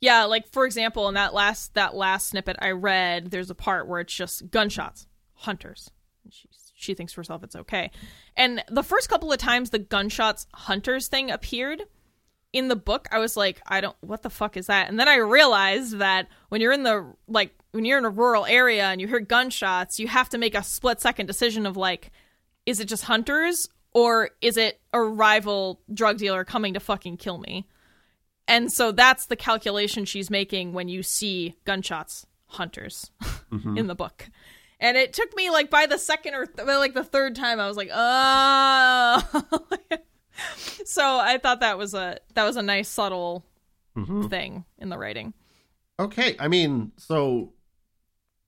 [0.01, 3.89] Yeah, like for example, in that last that last snippet I read, there's a part
[3.89, 5.91] where it's just gunshots, hunters.
[6.31, 7.91] She she thinks to herself it's okay.
[8.37, 11.83] And the first couple of times the gunshots hunters thing appeared
[12.53, 14.89] in the book, I was like, I don't what the fuck is that?
[14.89, 18.47] And then I realized that when you're in the like when you're in a rural
[18.47, 22.11] area and you hear gunshots, you have to make a split second decision of like
[22.65, 27.39] is it just hunters or is it a rival drug dealer coming to fucking kill
[27.39, 27.67] me?
[28.47, 33.11] And so that's the calculation she's making when you see gunshots, hunters
[33.53, 33.77] mm-hmm.
[33.77, 34.31] in the book.
[34.81, 37.67] And it took me like by the second or th- like the third time I
[37.67, 39.43] was like, "Oh."
[40.85, 43.45] so I thought that was a that was a nice subtle
[43.97, 44.29] mm-hmm.
[44.29, 45.35] thing in the writing.
[46.01, 47.55] Okay, I mean, so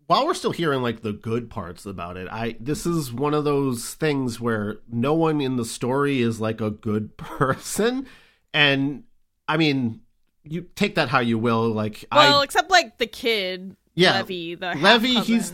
[0.07, 3.45] while we're still hearing like the good parts about it, I this is one of
[3.45, 8.07] those things where no one in the story is like a good person
[8.53, 9.05] and
[9.49, 10.01] I mean,
[10.45, 11.69] you take that how you will.
[11.69, 15.53] Like, well, I, except like the kid, yeah, Levy, the Levy, he's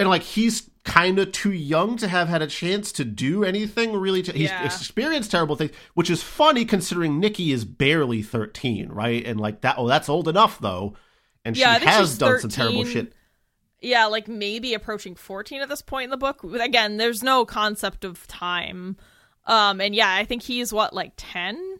[0.00, 3.92] and like he's kind of too young to have had a chance to do anything
[3.92, 4.22] really.
[4.22, 4.64] To, he's yeah.
[4.64, 9.24] experienced terrible things, which is funny considering Nikki is barely thirteen, right?
[9.24, 10.94] And like that, oh, that's old enough though,
[11.44, 12.40] and yeah, she has done 13.
[12.40, 13.12] some terrible shit.
[13.82, 16.44] Yeah, like maybe approaching 14 at this point in the book.
[16.44, 18.96] Again, there's no concept of time.
[19.46, 21.78] Um and yeah, I think he's what like 10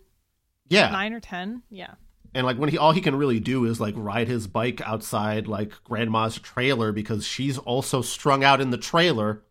[0.70, 0.90] yeah.
[0.90, 1.62] Nine or ten.
[1.68, 1.94] Yeah.
[2.34, 5.48] And like when he all he can really do is like ride his bike outside
[5.48, 9.42] like grandma's trailer because she's also strung out in the trailer.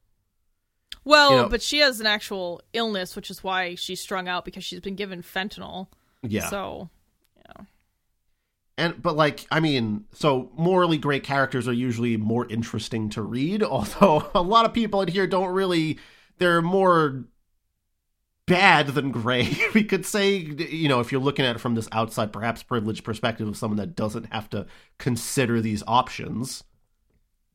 [1.04, 4.46] Well, you know, but she has an actual illness, which is why she's strung out
[4.46, 5.88] because she's been given fentanyl.
[6.22, 6.48] Yeah.
[6.50, 6.90] So,
[7.38, 7.66] yeah.
[8.78, 13.62] And but like I mean, so morally great characters are usually more interesting to read,
[13.64, 16.00] although a lot of people in here don't really
[16.38, 17.26] they're more
[18.50, 19.56] bad than gray.
[19.74, 23.06] we could say, you know, if you're looking at it from this outside, perhaps privileged
[23.06, 24.66] perspective of someone that doesn't have to
[24.98, 26.64] consider these options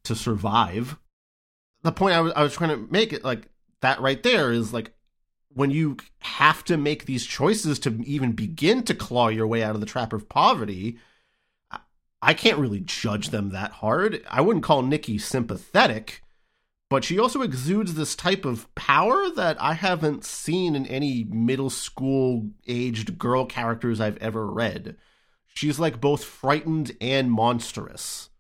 [0.05, 0.97] to survive.
[1.83, 3.49] The point I was, I was trying to make it like
[3.81, 4.95] that right there is like
[5.53, 9.75] when you have to make these choices to even begin to claw your way out
[9.75, 10.99] of the trap of poverty.
[12.23, 14.25] I can't really judge them that hard.
[14.31, 16.24] I wouldn't call Nikki sympathetic
[16.95, 21.69] but she also exudes this type of power that I haven't seen in any middle
[21.69, 24.95] school aged girl characters I've ever read.
[25.49, 28.31] She's like both frightened and monstrous.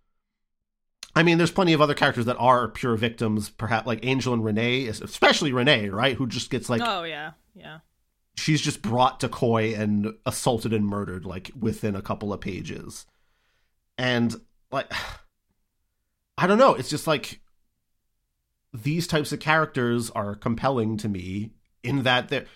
[1.16, 4.44] I mean, there's plenty of other characters that are pure victims, perhaps like Angel and
[4.44, 6.14] Renee, especially Renee, right?
[6.14, 7.78] Who just gets like, oh yeah, yeah,
[8.36, 13.04] she's just brought to Coy and assaulted and murdered like within a couple of pages.
[13.98, 14.32] And
[14.70, 14.92] like
[16.38, 17.40] I don't know, it's just like
[18.84, 21.50] these types of characters are compelling to me
[21.82, 22.46] in that they're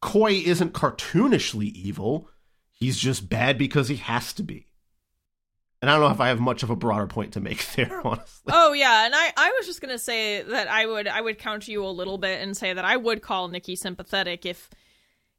[0.00, 2.28] Coy isn't cartoonishly evil.
[2.72, 4.68] He's just bad because he has to be.
[5.80, 8.06] And I don't know if I have much of a broader point to make there,
[8.06, 8.52] honestly.
[8.52, 11.70] Oh yeah, and I, I was just gonna say that I would I would counter
[11.70, 14.68] you a little bit and say that I would call Nikki sympathetic if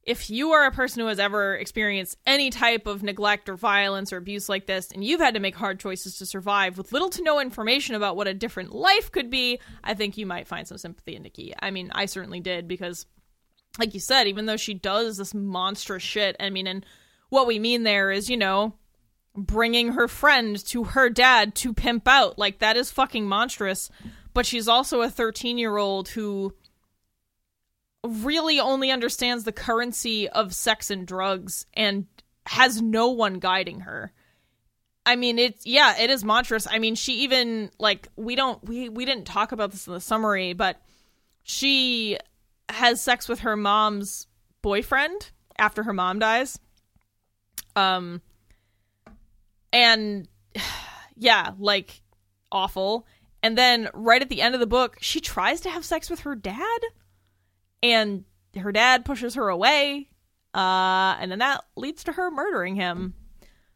[0.06, 4.14] if you are a person who has ever experienced any type of neglect or violence
[4.14, 7.10] or abuse like this and you've had to make hard choices to survive with little
[7.10, 10.68] to no information about what a different life could be, I think you might find
[10.68, 11.54] some sympathy in Nikki.
[11.60, 13.08] I mean, I certainly did because
[13.80, 16.86] like you said, even though she does this monstrous shit, I mean, and
[17.30, 18.76] what we mean there is, you know,
[19.36, 22.38] bringing her friend to her dad to pimp out.
[22.38, 23.90] Like, that is fucking monstrous.
[24.34, 26.54] But she's also a 13 year old who
[28.08, 32.06] really only understands the currency of sex and drugs and
[32.46, 34.12] has no one guiding her.
[35.06, 36.68] I mean, it's yeah, it is monstrous.
[36.70, 40.02] I mean, she even like we don't we we didn't talk about this in the
[40.02, 40.82] summary, but
[41.44, 42.18] she
[42.70, 44.28] has sex with her mom's
[44.62, 46.60] boyfriend after her mom dies.
[47.76, 48.22] Um
[49.72, 50.28] and
[51.16, 52.02] yeah, like
[52.52, 53.06] awful.
[53.44, 56.22] And then right at the end of the book, she tries to have sex with
[56.22, 56.80] her dad
[57.92, 58.24] and
[58.58, 60.10] her dad pushes her away.
[60.54, 63.14] Uh and then that leads to her murdering him.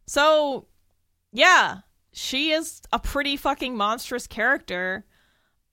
[0.07, 0.67] So,
[1.31, 1.79] yeah,
[2.11, 5.05] she is a pretty fucking monstrous character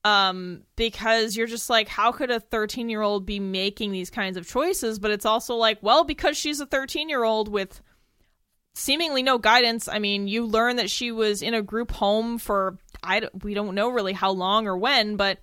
[0.07, 4.37] um because you're just like how could a 13 year old be making these kinds
[4.37, 7.83] of choices but it's also like well because she's a 13 year old with
[8.75, 12.79] seemingly no guidance i mean you learn that she was in a group home for
[13.03, 15.39] i we don't know really how long or when but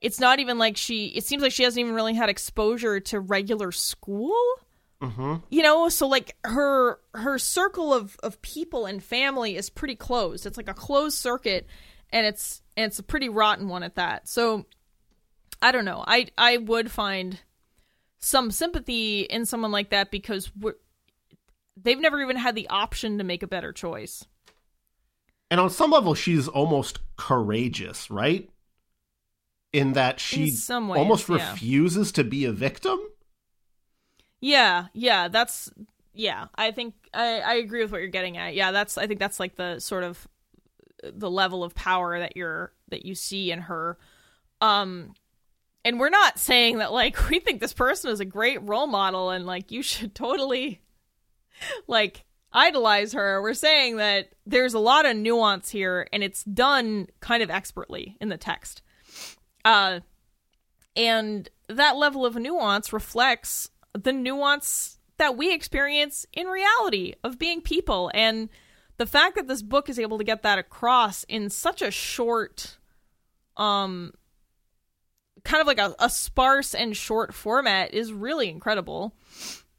[0.00, 3.20] it's not even like she it seems like she hasn't even really had exposure to
[3.20, 4.34] regular school.
[5.00, 5.36] Mm-hmm.
[5.48, 10.44] you know so like her her circle of of people and family is pretty closed.
[10.44, 11.68] It's like a closed circuit
[12.10, 14.26] and it's and it's a pretty rotten one at that.
[14.26, 14.66] So
[15.62, 16.02] i don't know.
[16.06, 17.38] I i would find
[18.18, 20.74] some sympathy in someone like that because we're,
[21.76, 24.24] they've never even had the option to make a better choice.
[25.50, 28.50] And on some level, she's almost courageous, right?
[29.72, 31.50] In that she In ways, almost yeah.
[31.50, 32.98] refuses to be a victim.
[34.40, 35.70] Yeah, yeah, that's
[36.14, 36.46] yeah.
[36.54, 38.54] I think I I agree with what you're getting at.
[38.54, 40.26] Yeah, that's I think that's like the sort of
[41.02, 43.98] the level of power that you're that you see in her.
[44.60, 45.14] Um
[45.84, 49.30] and we're not saying that like we think this person is a great role model
[49.30, 50.82] and like you should totally
[51.86, 53.42] like idolize her.
[53.42, 58.16] We're saying that there's a lot of nuance here and it's done kind of expertly
[58.20, 58.82] in the text.
[59.68, 60.00] Uh
[60.96, 67.60] and that level of nuance reflects the nuance that we experience in reality of being
[67.60, 68.48] people and
[68.96, 72.78] the fact that this book is able to get that across in such a short
[73.56, 74.12] um
[75.44, 79.14] kind of like a, a sparse and short format is really incredible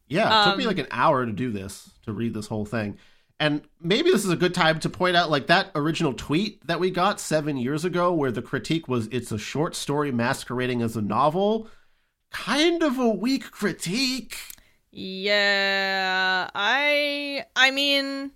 [0.08, 2.66] Yeah, it took me Um, like an hour to do this, to read this whole
[2.66, 2.98] thing.
[3.40, 6.80] And maybe this is a good time to point out like that original tweet that
[6.80, 10.98] we got seven years ago, where the critique was it's a short story masquerading as
[10.98, 11.70] a novel.
[12.32, 14.38] Kind of a weak critique.
[14.92, 18.32] Yeah, I I mean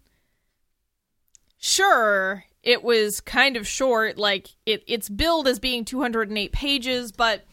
[1.58, 7.44] sure, it was kind of short like it it's billed as being 208 pages, but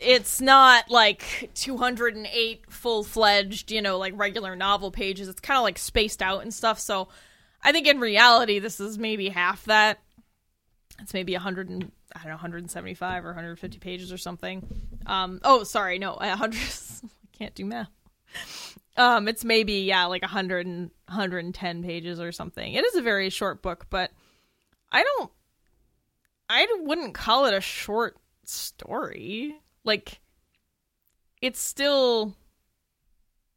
[0.00, 5.28] it's not like 208 full-fledged, you know, like regular novel pages.
[5.28, 6.80] It's kind of like spaced out and stuff.
[6.80, 7.08] So,
[7.62, 9.98] I think in reality this is maybe half that.
[11.00, 14.66] It's maybe 100 and I don't know 175 or 150 pages or something.
[15.06, 16.58] Um oh, sorry, no, 100
[17.04, 17.90] I can't do math.
[18.96, 22.74] Um, it's maybe yeah, like 100 and 110 pages or something.
[22.74, 24.10] It is a very short book, but
[24.92, 25.30] I don't,
[26.48, 29.56] I wouldn't call it a short story.
[29.90, 30.20] Like,
[31.42, 32.36] it's still,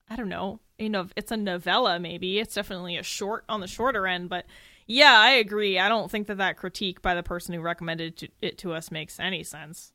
[0.10, 2.00] I don't know, you know, it's a novella.
[2.00, 4.48] Maybe it's definitely a short on the shorter end, but
[4.88, 5.78] yeah, I agree.
[5.78, 9.20] I don't think that that critique by the person who recommended it to us makes
[9.20, 9.94] any sense.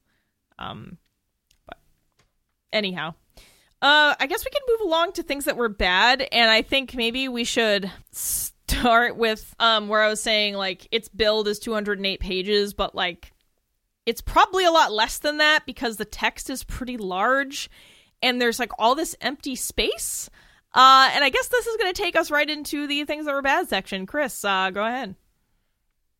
[0.60, 0.98] Um,
[1.66, 1.78] but
[2.72, 3.14] anyhow.
[3.82, 6.94] Uh, I guess we can move along to things that were bad, and I think
[6.94, 12.20] maybe we should start with um where I was saying like its build is 208
[12.20, 13.32] pages, but like
[14.08, 17.68] it's probably a lot less than that because the text is pretty large,
[18.22, 20.30] and there's like all this empty space.
[20.72, 23.34] Uh, and I guess this is going to take us right into the things that
[23.34, 24.06] were bad section.
[24.06, 25.14] Chris, uh, go ahead.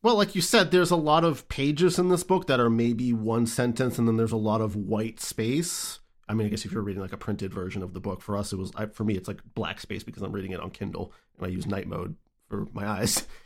[0.03, 3.11] Well, like you said, there's a lot of pages in this book that are maybe
[3.11, 5.99] one sentence, and then there's a lot of white space.
[6.27, 8.37] I mean, I guess if you're reading like a printed version of the book, for
[8.37, 10.69] us it was I, for me it's like black space because I'm reading it on
[10.69, 12.17] Kindle and I use night mode
[12.49, 13.25] for my eyes.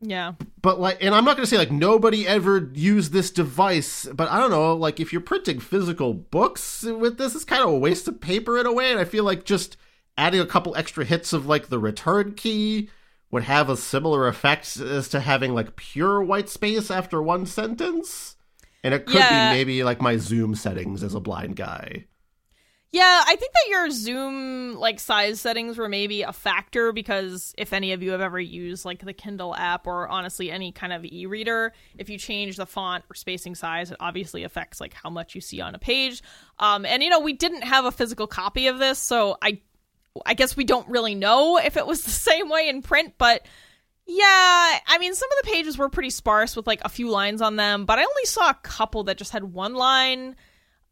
[0.00, 0.34] Yeah.
[0.62, 4.30] But like, and I'm not going to say like nobody ever used this device, but
[4.30, 7.78] I don't know, like if you're printing physical books with this, it's kind of a
[7.78, 8.90] waste of paper in a way.
[8.90, 9.76] And I feel like just
[10.16, 12.90] adding a couple extra hits of like the return key
[13.30, 18.36] would have a similar effect as to having like pure white space after one sentence.
[18.84, 19.50] And it could Yeah.
[19.52, 22.04] be maybe like my zoom settings as a blind guy.
[22.90, 27.74] Yeah, I think that your Zoom like size settings were maybe a factor because if
[27.74, 31.04] any of you have ever used like the Kindle app or honestly any kind of
[31.04, 35.34] e-reader, if you change the font or spacing size, it obviously affects like how much
[35.34, 36.22] you see on a page.
[36.58, 39.60] Um, and you know, we didn't have a physical copy of this, so I
[40.24, 43.46] I guess we don't really know if it was the same way in print, but
[44.06, 47.42] yeah, I mean, some of the pages were pretty sparse with like a few lines
[47.42, 50.36] on them, but I only saw a couple that just had one line.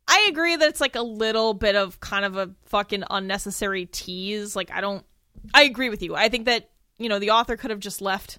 [0.09, 4.55] I agree that it's like a little bit of kind of a fucking unnecessary tease.
[4.55, 5.05] Like, I don't,
[5.53, 6.15] I agree with you.
[6.15, 8.39] I think that, you know, the author could have just left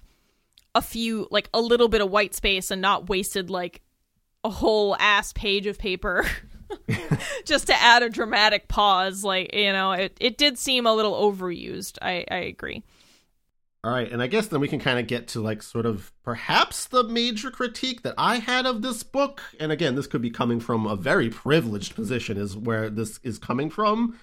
[0.74, 3.82] a few, like a little bit of white space and not wasted like
[4.44, 6.24] a whole ass page of paper
[7.44, 9.22] just to add a dramatic pause.
[9.22, 11.98] Like, you know, it, it did seem a little overused.
[12.00, 12.82] I, I agree.
[13.84, 16.12] All right, and I guess then we can kind of get to like sort of
[16.24, 19.40] perhaps the major critique that I had of this book.
[19.60, 23.38] And again, this could be coming from a very privileged position, is where this is
[23.38, 24.18] coming from.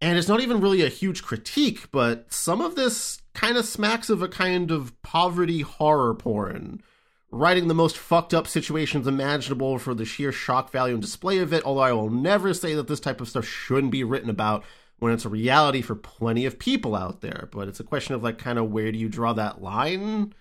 [0.00, 4.10] And it's not even really a huge critique, but some of this kind of smacks
[4.10, 6.82] of a kind of poverty horror porn.
[7.30, 11.52] Writing the most fucked up situations imaginable for the sheer shock value and display of
[11.52, 14.64] it, although I will never say that this type of stuff shouldn't be written about
[14.98, 17.48] when it's a reality for plenty of people out there.
[17.52, 20.34] But it's a question of like kind of where do you draw that line?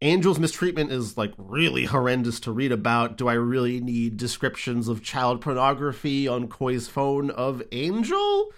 [0.00, 3.16] Angel's mistreatment is like really horrendous to read about.
[3.16, 8.52] Do I really need descriptions of child pornography on Coy's phone of Angel?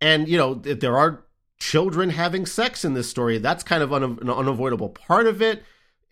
[0.00, 1.24] And you know, there are
[1.60, 5.62] children having sex in this story, that's kind of un- an unavoidable part of it.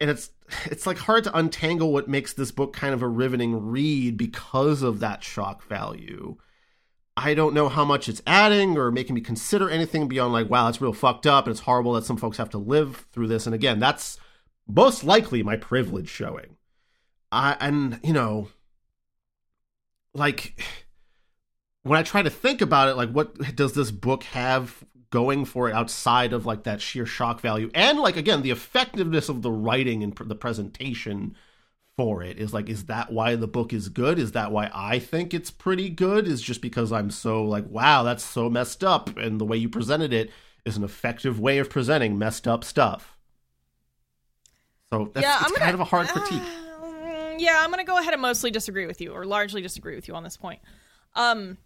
[0.01, 0.31] And it's
[0.67, 4.83] it's like hard to untangle what makes this book kind of a riveting read because
[4.83, 6.37] of that shock value.
[7.21, 10.69] I don't know how much it's adding or making me consider anything beyond like, wow,
[10.69, 13.45] it's real fucked up and it's horrible that some folks have to live through this.
[13.45, 14.19] And again, that's
[14.69, 16.57] most likely my privilege showing.
[17.33, 18.51] I and you know,
[20.15, 20.63] like
[21.83, 25.69] when I try to think about it, like what does this book have going for
[25.69, 29.51] it outside of like that sheer shock value and like again the effectiveness of the
[29.51, 31.35] writing and pr- the presentation
[31.99, 32.39] for it.
[32.39, 34.21] Is like is that why the book is good?
[34.21, 36.29] Is that why i think it's pretty good?
[36.29, 39.69] Is just because i'm so like wow that's so messed up and the way you
[39.69, 40.31] presented it
[40.65, 43.17] is an effective way of presenting messed up stuff.
[44.93, 46.41] So that's Yeah, it's I'm kind of a hard critique.
[46.41, 49.97] Uh, yeah, I'm going to go ahead and mostly disagree with you, or largely disagree
[49.97, 50.61] with you on this point.
[51.15, 51.59] Um,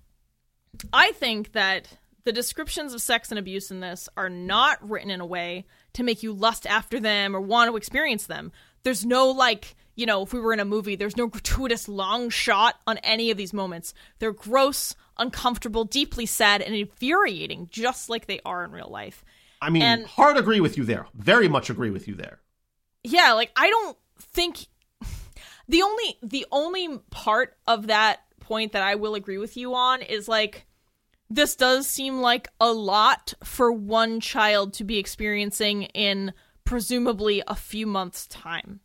[0.93, 1.89] I think that
[2.25, 6.03] the descriptions of sex and abuse in this are not written in a way to
[6.03, 8.53] make you lust after them or want to experience them.
[8.83, 12.31] There's no like, you know, if we were in a movie, there's no gratuitous long
[12.31, 13.93] shot on any of these moments.
[14.19, 19.25] They're gross, uncomfortable, deeply sad, and infuriating, just like they are in real life.
[19.61, 22.41] i mean and- hard agree with you there very much agree with you there
[23.05, 24.67] yeah like i don't think
[25.69, 30.03] the only the only part of that point that i will agree with you on
[30.03, 30.67] is like
[31.31, 36.33] this does seem like a lot for one child to be experiencing in
[36.65, 38.81] presumably a few months time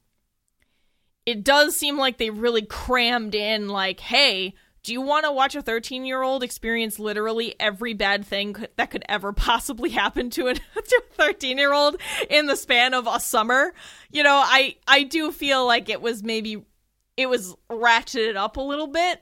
[1.28, 5.54] it does seem like they really crammed in like hey do you want to watch
[5.54, 10.48] a 13 year old experience literally every bad thing that could ever possibly happen to,
[10.48, 10.56] a
[11.12, 12.00] 13 year old
[12.30, 13.74] in the span of a summer?
[14.10, 16.66] You know i i do feel like it was maybe
[17.18, 19.22] it was ratcheted up a little bit.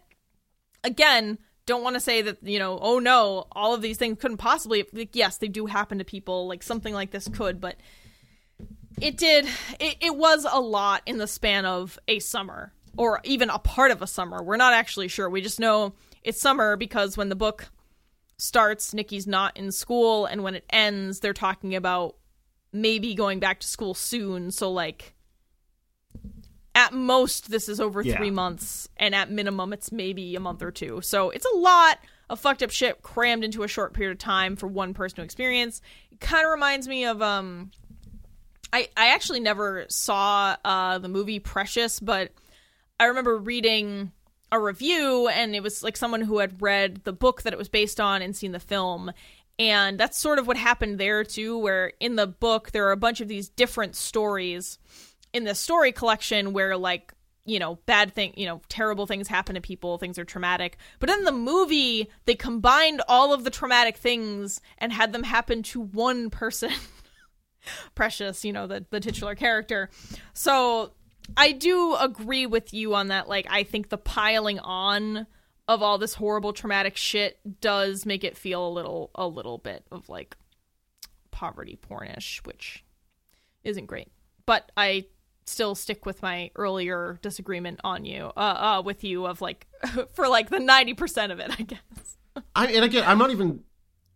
[0.84, 4.38] Again don't want to say that you know oh no all of these things couldn't
[4.38, 7.76] possibly like, yes they do happen to people like something like this could but
[9.01, 9.45] it did
[9.79, 13.91] it, it was a lot in the span of a summer or even a part
[13.91, 14.41] of a summer.
[14.41, 15.29] We're not actually sure.
[15.29, 15.93] We just know
[16.23, 17.69] it's summer because when the book
[18.37, 22.15] starts nikki's not in school and when it ends they're talking about
[22.73, 24.51] maybe going back to school soon.
[24.51, 25.13] So like
[26.73, 28.17] at most this is over Yeah.
[28.17, 30.99] three months and at minimum it's maybe a month or two.
[31.01, 34.55] So it's a lot of fucked up shit crammed into a short period of time
[34.55, 35.81] for one person to experience.
[36.11, 37.71] It kind of reminds me of um
[38.74, 42.32] I, I actually never saw uh, the movie Precious, but
[42.99, 44.11] I remember reading
[44.51, 47.70] a review, and it was like someone who had read the book that it was
[47.70, 49.11] based on and seen the film.
[49.57, 52.97] And that's sort of what happened there, too, where in the book, there are a
[52.97, 54.78] bunch of these different stories
[55.34, 57.13] in the story collection where, like,
[57.45, 60.78] you know, bad thing, you know, terrible things happen to people, things are traumatic.
[60.99, 65.63] But in the movie, they combined all of the traumatic things and had them happen
[65.63, 66.72] to one person.
[67.95, 69.89] Precious, you know, the the titular character.
[70.34, 70.91] So
[71.38, 73.28] I do agree with you on that.
[73.28, 75.28] Like, I think the piling on
[75.68, 79.84] of all this horrible traumatic shit does make it feel a little a little bit
[79.91, 80.38] of like
[81.32, 82.84] poverty pornish, which
[83.63, 84.11] isn't great.
[84.45, 85.07] But I
[85.47, 89.68] still stick with my earlier disagreement on you, uh, uh with you of like
[90.13, 92.18] for like the ninety percent of it, I guess.
[92.55, 93.63] I and again, I'm not even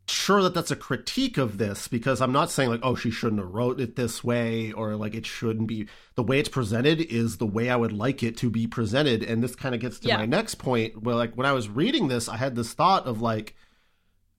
[0.10, 3.42] sure that that's a critique of this because I'm not saying like, oh, she shouldn't
[3.42, 5.88] have wrote it this way or like it shouldn't be.
[6.16, 9.42] The way it's presented is the way I would like it to be presented, and
[9.42, 10.18] this kind of gets to Yeah.
[10.18, 11.02] my next point.
[11.02, 13.56] Where like when I was reading this, I had this thought of like,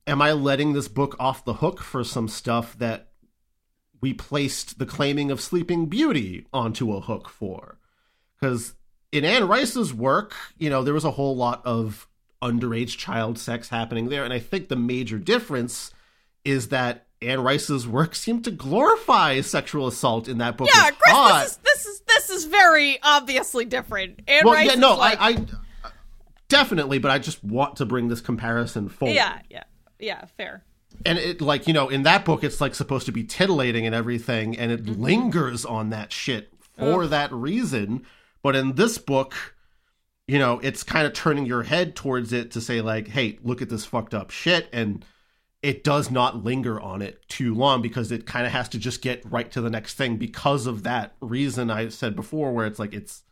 [0.07, 3.09] am I letting this book off the hook for some stuff that
[4.01, 7.79] we placed the claiming of Sleeping Beauty onto a hook for?
[8.41, 8.75] Because
[9.13, 12.07] in Anne Rice's work, you know, there was a whole lot of
[12.43, 14.25] underage child sex happening there.
[14.25, 15.93] And I think the major difference
[16.45, 20.69] is that Anne Rice's work seemed to glorify sexual assault in that book.
[20.75, 21.43] Yeah, Chris, hot.
[21.43, 24.21] this is this is this is very obviously different.
[24.27, 25.47] And well, Rice yeah, no, like, I, I
[26.49, 29.15] definitely, but I just want to bring this comparison forward.
[29.15, 29.65] yeah, yeah,
[29.99, 30.65] yeah, fair.
[31.05, 33.95] and it like you know in that book it's like supposed to be titillating and
[33.95, 35.03] everything and it Mm-hmm.
[35.03, 38.05] lingers on that shit for that reason
[38.43, 39.55] but in this book
[40.31, 43.61] you know it's kind of turning your head towards it to say like hey look
[43.61, 45.05] at this fucked up shit and
[45.63, 49.03] it does not linger on it too long because it kind of has to just
[49.03, 52.79] get right to the next thing because of that reason i said before where it's
[52.79, 53.23] like it's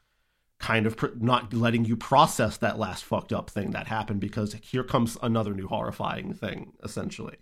[0.58, 4.54] kind of pr- not letting you process that last fucked up thing that happened because
[4.54, 7.36] here comes another new horrifying thing essentially.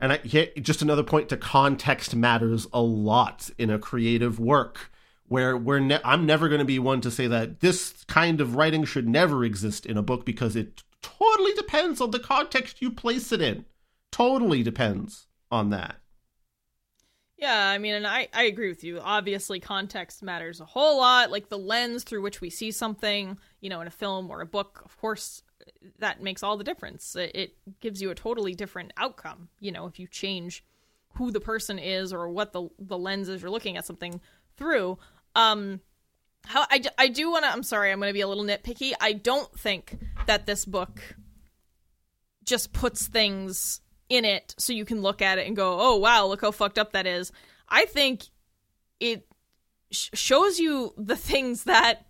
[0.00, 4.90] And I, just another point to context matters a lot in a creative work
[5.30, 8.56] where we're ne- I'm never going to be one to say that this kind of
[8.56, 12.90] writing should never exist in a book because it totally depends on the context you
[12.90, 13.64] place it in.
[14.10, 16.00] Totally depends on that.
[17.36, 18.98] Yeah, I mean, and I, I agree with you.
[18.98, 21.30] Obviously, context matters a whole lot.
[21.30, 24.46] Like the lens through which we see something, you know, in a film or a
[24.46, 25.44] book, of course,
[26.00, 27.14] that makes all the difference.
[27.14, 30.64] It, it gives you a totally different outcome, you know, if you change
[31.14, 34.20] who the person is or what the, the lens is you're looking at something
[34.56, 34.98] through.
[35.34, 35.80] Um,
[36.44, 38.92] how I, I do want to, I'm sorry, I'm going to be a little nitpicky.
[39.00, 41.16] I don't think that this book
[42.44, 46.26] just puts things in it so you can look at it and go, "Oh wow,
[46.26, 47.32] look how fucked up that is."
[47.68, 48.24] I think
[48.98, 49.26] it
[49.92, 52.06] sh- shows you the things that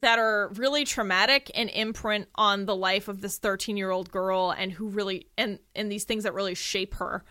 [0.00, 4.88] that are really traumatic and imprint on the life of this 13-year-old girl and who
[4.88, 7.24] really and and these things that really shape her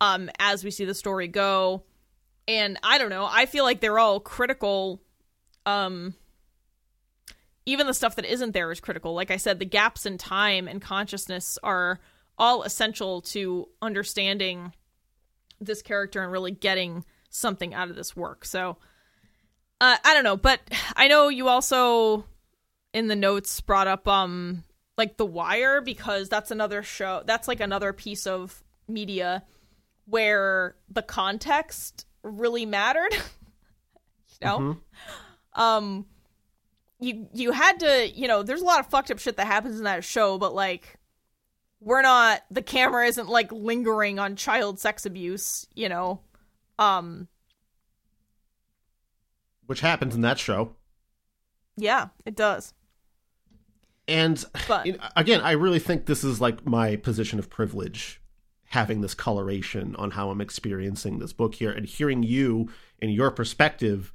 [0.00, 1.84] um as we see the story go.
[2.50, 5.00] And I don't know, I feel like they're all critical
[5.66, 6.14] um
[7.64, 9.14] even the stuff that isn't there is critical.
[9.14, 12.00] Like I said, the gaps in time and consciousness are
[12.36, 14.72] all essential to understanding
[15.60, 18.44] this character and really getting something out of this work.
[18.44, 18.78] So,
[19.80, 20.60] uh, I don't know, but
[20.96, 22.24] I know you also
[22.92, 24.64] in the notes brought up um
[24.98, 27.22] like The Wire because that's another show.
[27.24, 29.44] That's like another piece of media
[30.06, 33.12] where the context really mattered.
[33.14, 34.76] you know,
[35.54, 36.06] um
[37.00, 39.78] you you had to you know there's a lot of fucked up shit that happens
[39.78, 40.96] in that show but like
[41.80, 46.20] we're not the camera isn't like lingering on child sex abuse you know
[46.78, 47.26] um
[49.66, 50.76] Which happens in that show.
[51.76, 52.74] yeah it does
[54.06, 58.19] And But- you know, again, I really think this is like my position of privilege
[58.70, 62.68] having this coloration on how I'm experiencing this book here and hearing you
[63.02, 64.12] and your perspective.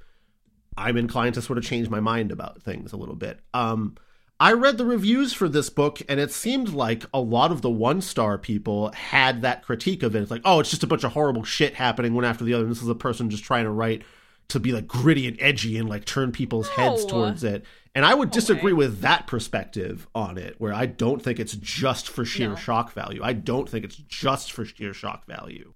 [0.78, 3.40] I'm inclined to sort of change my mind about things a little bit.
[3.52, 3.96] Um,
[4.40, 7.70] I read the reviews for this book, and it seemed like a lot of the
[7.70, 10.22] one star people had that critique of it.
[10.22, 12.64] It's like, oh, it's just a bunch of horrible shit happening one after the other.
[12.64, 14.02] And this is a person just trying to write
[14.48, 17.64] to be like gritty and edgy and like turn people's heads towards it.
[17.94, 18.78] And I would disagree way.
[18.86, 22.54] with that perspective on it, where I don't think it's just for sheer No.
[22.56, 23.22] shock value.
[23.24, 25.72] I don't think it's just for sheer shock value.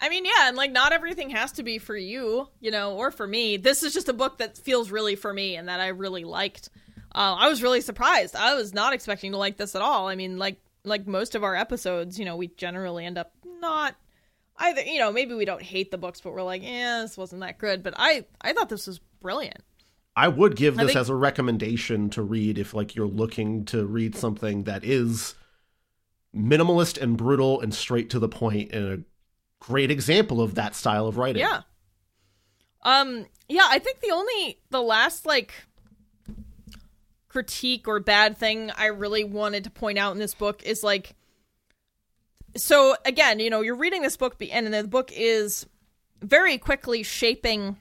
[0.00, 3.10] i mean yeah and like not everything has to be for you you know or
[3.10, 5.86] for me this is just a book that feels really for me and that i
[5.88, 6.68] really liked
[7.14, 10.14] uh, i was really surprised i was not expecting to like this at all i
[10.16, 13.94] mean like like most of our episodes you know we generally end up not
[14.58, 17.40] either you know maybe we don't hate the books but we're like yeah this wasn't
[17.40, 19.62] that good but i i thought this was brilliant
[20.16, 23.84] I would give this think- as a recommendation to read if like you're looking to
[23.84, 25.34] read something that is
[26.34, 29.02] minimalist and brutal and straight to the point and a
[29.60, 31.40] great example of that style of writing.
[31.40, 31.62] Yeah.
[32.82, 35.52] Um, yeah, I think the only the last like
[37.28, 41.16] critique or bad thing I really wanted to point out in this book is like
[42.56, 45.66] so again, you know, you're reading this book and the book is
[46.22, 47.76] very quickly shaping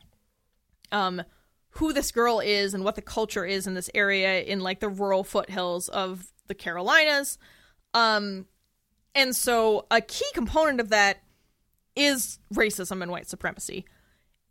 [0.92, 1.22] um
[1.72, 4.90] who this girl is and what the culture is in this area in like the
[4.90, 7.38] rural foothills of the Carolinas.
[7.94, 8.46] Um
[9.16, 11.24] and so a key component of that
[11.96, 13.86] is racism and white supremacy.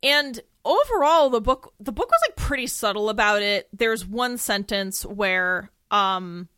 [0.01, 3.67] And overall the book the book was like pretty subtle about it.
[3.73, 6.49] There's one sentence where um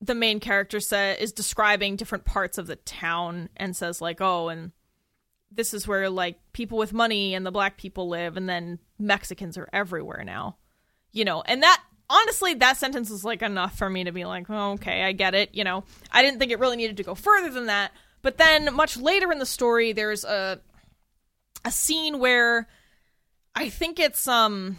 [0.00, 4.48] the main character set is describing different parts of the town and says like, "Oh,
[4.48, 4.72] and
[5.50, 9.56] this is where like people with money and the black people live and then Mexicans
[9.56, 10.56] are everywhere now."
[11.12, 14.46] You know, and that honestly that sentence is like enough for me to be like,
[14.50, 17.14] oh, "Okay, I get it." You know, I didn't think it really needed to go
[17.14, 17.92] further than that.
[18.22, 20.60] But then much later in the story there's a
[21.64, 22.68] a scene where
[23.54, 24.78] I think it's um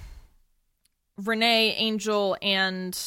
[1.18, 2.97] Renee Angel and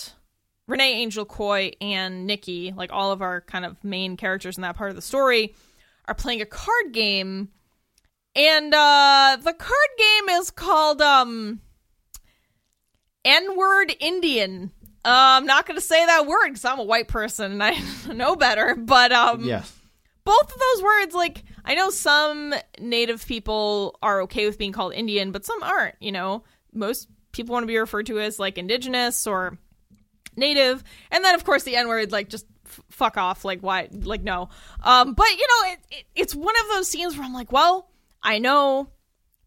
[0.71, 4.77] Renee Angel Coy and Nikki, like all of our kind of main characters in that
[4.77, 5.55] part of the story,
[6.07, 7.49] are playing a card game.
[8.37, 11.61] And uh the card game is called um
[13.25, 14.71] N-word Indian.
[15.05, 17.77] Uh, I'm not going to say that word because I'm a white person and I
[18.13, 18.75] know better.
[18.75, 19.73] But um, Yes.
[20.25, 24.93] both of those words like i know some native people are okay with being called
[24.95, 26.43] indian but some aren't you know
[26.73, 29.59] most people want to be referred to as like indigenous or
[30.37, 33.89] native and then of course the n word like just f- fuck off like why
[33.93, 34.49] like no
[34.83, 37.91] um but you know it, it, it's one of those scenes where i'm like well
[38.23, 38.89] i know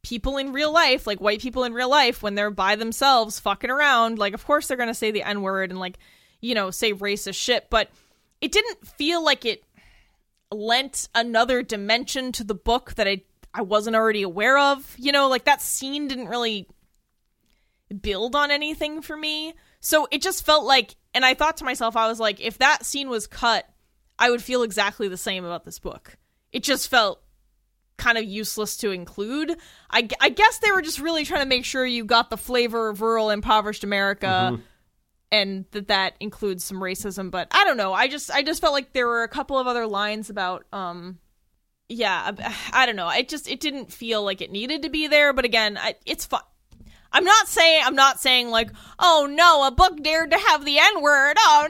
[0.02, 3.70] people in real life like white people in real life when they're by themselves fucking
[3.70, 5.98] around like of course they're gonna say the n word and like
[6.42, 7.90] you know say racist shit but
[8.42, 9.64] it didn't feel like it
[10.54, 13.24] lent another dimension to the book that I
[13.54, 14.96] I wasn't already aware of.
[14.98, 16.68] You know, like that scene didn't really
[18.02, 19.54] build on anything for me.
[19.84, 22.86] So it just felt like and I thought to myself I was like if that
[22.86, 23.70] scene was cut,
[24.18, 26.18] I would feel exactly the same about this book.
[26.52, 27.22] It just felt
[27.98, 29.56] kind of useless to include.
[29.90, 32.90] I, I guess they were just really trying to make sure you got the flavor
[32.90, 34.60] of rural impoverished America
[35.34, 38.72] and that that includes some racism but i don't know i just i just felt
[38.72, 41.18] like there were a couple of other lines about um
[41.90, 45.08] yeah i, I don't know it just it didn't feel like it needed to be
[45.08, 46.42] there but again I, it's fun
[47.14, 50.78] i'm not saying i'm not saying like oh no a book dared to have the
[50.78, 51.68] n word oh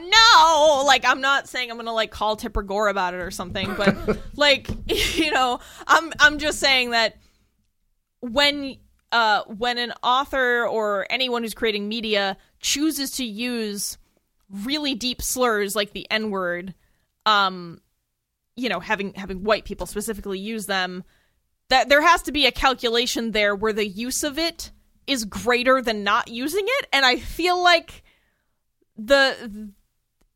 [0.80, 0.86] no.
[0.86, 4.18] Like i'm not saying i'm gonna like call tipper gore about it or something but
[4.36, 4.68] like
[5.16, 7.16] you know i'm i'm just saying that
[8.20, 8.76] when
[9.12, 13.98] uh when an author or anyone who's creating media chooses to use
[14.50, 16.74] really deep slurs like the n word
[17.26, 17.80] um
[18.56, 21.04] you know having having white people specifically use them
[21.70, 24.70] that there has to be a calculation there where the use of it
[25.06, 26.86] is greater than not using it.
[26.92, 28.02] And i feel like
[28.96, 29.70] the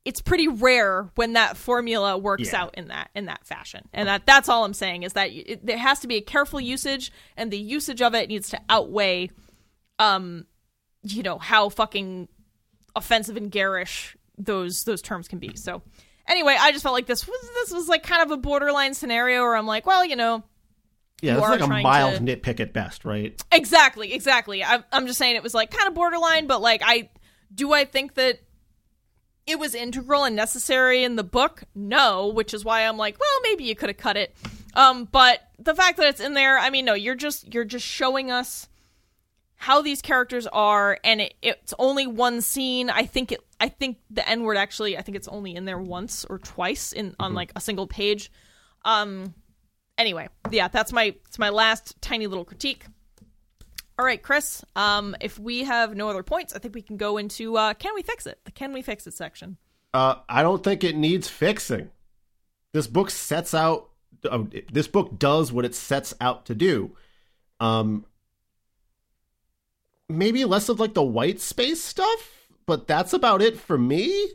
[0.04, 2.62] it's pretty rare when that formula works Yeah.
[2.62, 3.88] out in that in that fashion.
[3.92, 6.60] And that that's all i'm saying is that it, there has to be a careful
[6.60, 9.30] usage and the usage of it needs to outweigh
[9.98, 10.46] um
[11.02, 12.28] you know how fucking
[12.96, 15.54] offensive and garish those those terms can be.
[15.56, 15.82] So
[16.26, 19.42] anyway i just felt like this was this was like kind of a borderline scenario
[19.42, 20.42] where i'm like well you know
[21.20, 23.40] Yeah, You it's like a mild to- nitpick at best, right?
[23.50, 24.62] Exactly, exactly.
[24.62, 27.10] I'm, I'm just saying it was like kind of borderline, but like I
[27.54, 28.40] do I think that
[29.46, 31.62] it was integral and necessary in the book?
[31.74, 34.36] No, which is why I'm like, well, maybe you could have cut it.
[34.74, 37.86] Um, but the fact that it's in there, I mean, no, you're just you're just
[37.86, 38.68] showing us
[39.56, 42.90] how these characters are, and it, it's only one scene.
[42.90, 43.40] I think it.
[43.58, 44.96] I think the N word actually.
[44.96, 48.30] I think it's only in there once or twice in on like a single page.
[48.84, 49.34] Um.
[49.98, 52.86] Anyway, yeah, that's my it's my last tiny little critique.
[53.98, 54.64] All right, Chris.
[54.76, 57.94] Um, if we have no other points, I think we can go into uh, can
[57.94, 58.38] we fix it?
[58.44, 59.56] The can we fix it section.
[59.92, 61.90] Uh, I don't think it needs fixing.
[62.72, 63.88] This book sets out.
[64.28, 66.92] Uh, this book does what it sets out to do.
[67.58, 68.04] Um,
[70.08, 74.28] maybe less of like the white space stuff, but that's about it for me.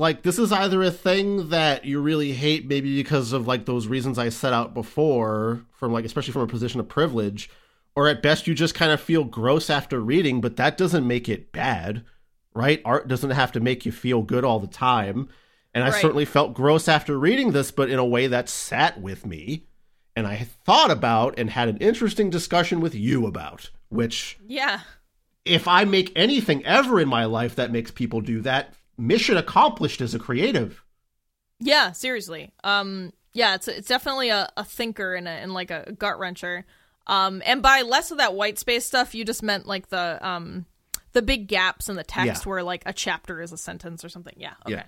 [0.00, 3.86] Like this is either a thing that you really hate, maybe because of like those
[3.86, 7.50] reasons I set out before, from like especially from a position of privilege,
[7.94, 11.28] or at best you just kind of feel gross after reading, but that doesn't make
[11.28, 12.02] it bad,
[12.54, 12.80] right?
[12.82, 15.28] Art doesn't have to make you feel good all the time.
[15.74, 16.00] And I Right.
[16.00, 19.66] certainly felt gross after reading this, but in a way that sat with me
[20.16, 24.80] and I thought about and had an interesting discussion with you about, which Yeah.
[25.44, 30.00] if I make anything ever in my life that makes people do that, mission accomplished
[30.00, 30.82] as a creative.
[31.58, 32.52] Yeah, seriously.
[32.64, 36.64] Um, yeah, it's it's definitely a, a thinker and, a, and like a gut wrencher.
[37.06, 40.66] Um, and by less of that white space stuff, you just meant like the um
[41.12, 42.48] the big gaps in the text Yeah.
[42.50, 44.34] where like a chapter is a sentence or something.
[44.36, 44.54] Yeah.
[44.66, 44.74] Okay.
[44.76, 44.84] Yeah.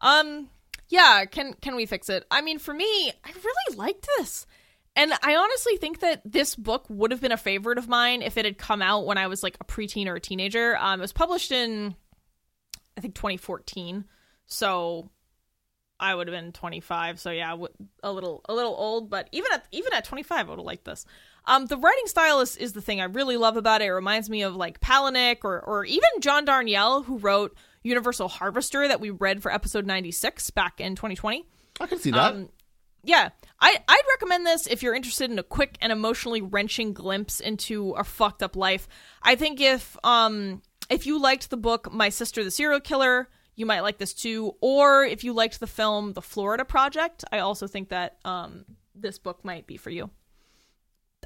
[0.00, 0.48] Um
[0.88, 2.26] yeah, can can we fix it?
[2.30, 2.84] I mean, for me,
[3.24, 4.46] I really liked this.
[4.94, 8.36] And I honestly think that this book would have been a favorite of mine if
[8.36, 10.76] it had come out when I was like a preteen or a teenager.
[10.78, 11.94] Um it was published in
[13.02, 14.04] think 2014.
[14.46, 15.10] So
[16.00, 17.20] I would have been 25.
[17.20, 17.56] So yeah,
[18.02, 20.84] a little a little old, but even at even at 25 I would have liked
[20.84, 21.06] this.
[21.44, 23.86] Um, the writing style is, is the thing I really love about it.
[23.86, 28.86] It reminds me of like Palahniuk or or even John Darnielle, who wrote Universal Harvester
[28.86, 31.46] that we read for episode 96 back in 2020.
[31.80, 32.34] I can see that.
[32.34, 32.48] Um,
[33.04, 33.30] yeah,
[33.60, 37.92] I I'd recommend this if you're interested in a quick and emotionally wrenching glimpse into
[37.92, 38.88] a fucked up life.
[39.22, 40.62] I think if um
[40.92, 44.54] if you liked the book My Sister the Serial Killer, you might like this too.
[44.60, 48.64] Or if you liked the film The Florida Project, I also think that um
[48.94, 50.10] this book might be for you.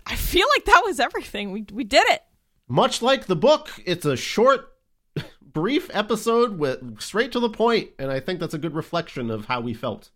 [0.06, 1.52] I feel like that was everything.
[1.52, 2.22] We we did it.
[2.68, 4.72] Much like the book, it's a short,
[5.40, 9.46] brief episode with straight to the point, and I think that's a good reflection of
[9.46, 10.10] how we felt.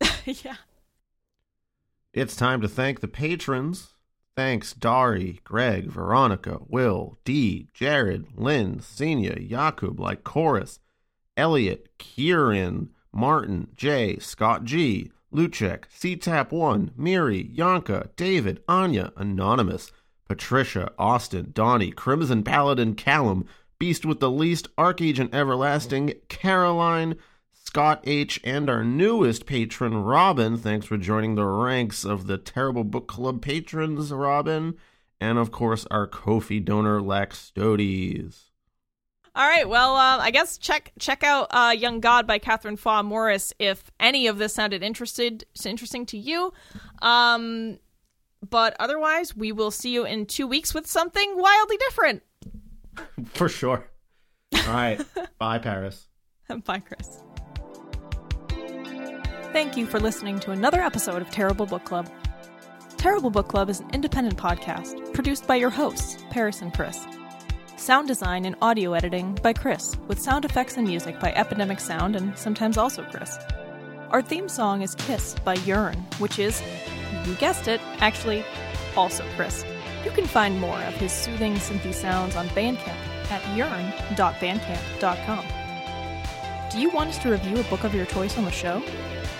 [0.24, 0.56] yeah.
[2.12, 3.88] It's time to thank the patrons.
[4.38, 10.78] Thanks, Dari, Greg, Veronica, Will, Dee, Jared, Lynn, Senia, Jakub, like Chorus,
[11.36, 19.90] Elliot, Kieran, Martin, Jay, Scott G, Luchek, CTAP1, Miri, Yanka, David, Anya, Anonymous,
[20.28, 23.44] Patricia, Austin, Donnie, Crimson Paladin, Callum,
[23.80, 27.16] Beast with the Least, Archagent Everlasting, Caroline,
[27.68, 30.56] Scott H., and our newest patron, Robin.
[30.56, 34.74] Thanks for joining the ranks of the Terrible Book Club patrons, Robin.
[35.20, 38.44] And of course, our Ko-fi donor, Laxtodes.
[39.34, 39.68] All right.
[39.68, 43.90] Well, uh, I guess check check out uh, "Young God" by Katherine Faw Morris if
[44.00, 46.54] any of this sounded interested interesting to you.
[47.02, 47.78] Um,
[48.48, 52.22] but otherwise, we will see you in two weeks with something wildly different.
[53.34, 53.90] For sure.
[54.54, 55.04] All right.
[55.38, 56.08] Bye, Paris.
[56.64, 57.20] Bye, Chris.
[59.52, 62.08] Thank you for listening to another episode of Terrible Book Club.
[62.98, 67.06] Terrible Book Club is an independent podcast produced by your hosts, Paris and Chris.
[67.76, 72.14] Sound design and audio editing by Chris, with sound effects and music by Epidemic Sound
[72.14, 73.38] and sometimes also Chris.
[74.10, 76.62] Our theme song is Kiss by Yearn, which is,
[77.24, 78.44] you guessed it, actually
[78.96, 79.64] also Chris.
[80.04, 85.44] You can find more of his soothing synthy sounds on Bandcamp at yearn.bandcamp.com.
[86.70, 88.82] Do you want us to review a book of your choice on the show?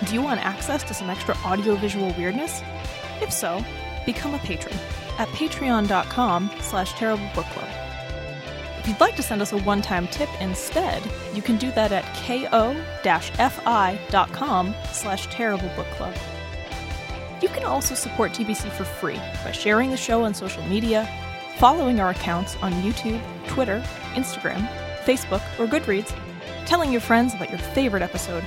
[0.04, 2.62] Do you want access to some extra audiovisual weirdness?
[3.20, 3.64] If so,
[4.06, 4.76] become a patron
[5.18, 7.74] at patreon.com slash terriblebookclub.
[8.78, 11.02] If you'd like to send us a one-time tip instead,
[11.34, 12.84] you can do that at ko-fi.com
[14.92, 16.18] slash terriblebookclub.
[17.42, 21.08] You can also support TBC for free by sharing the show on social media,
[21.58, 23.82] following our accounts on YouTube, Twitter,
[24.14, 24.66] Instagram,
[25.04, 26.16] Facebook, or Goodreads,
[26.66, 28.44] telling your friends about your favorite episode,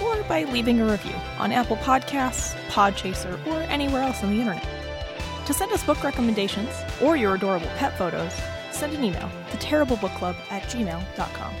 [0.00, 4.66] or by leaving a review on Apple Podcasts, Podchaser, or anywhere else on the internet.
[5.46, 6.70] To send us book recommendations
[7.02, 8.32] or your adorable pet photos,
[8.70, 11.54] send an email to terriblebookclub at gmail.com.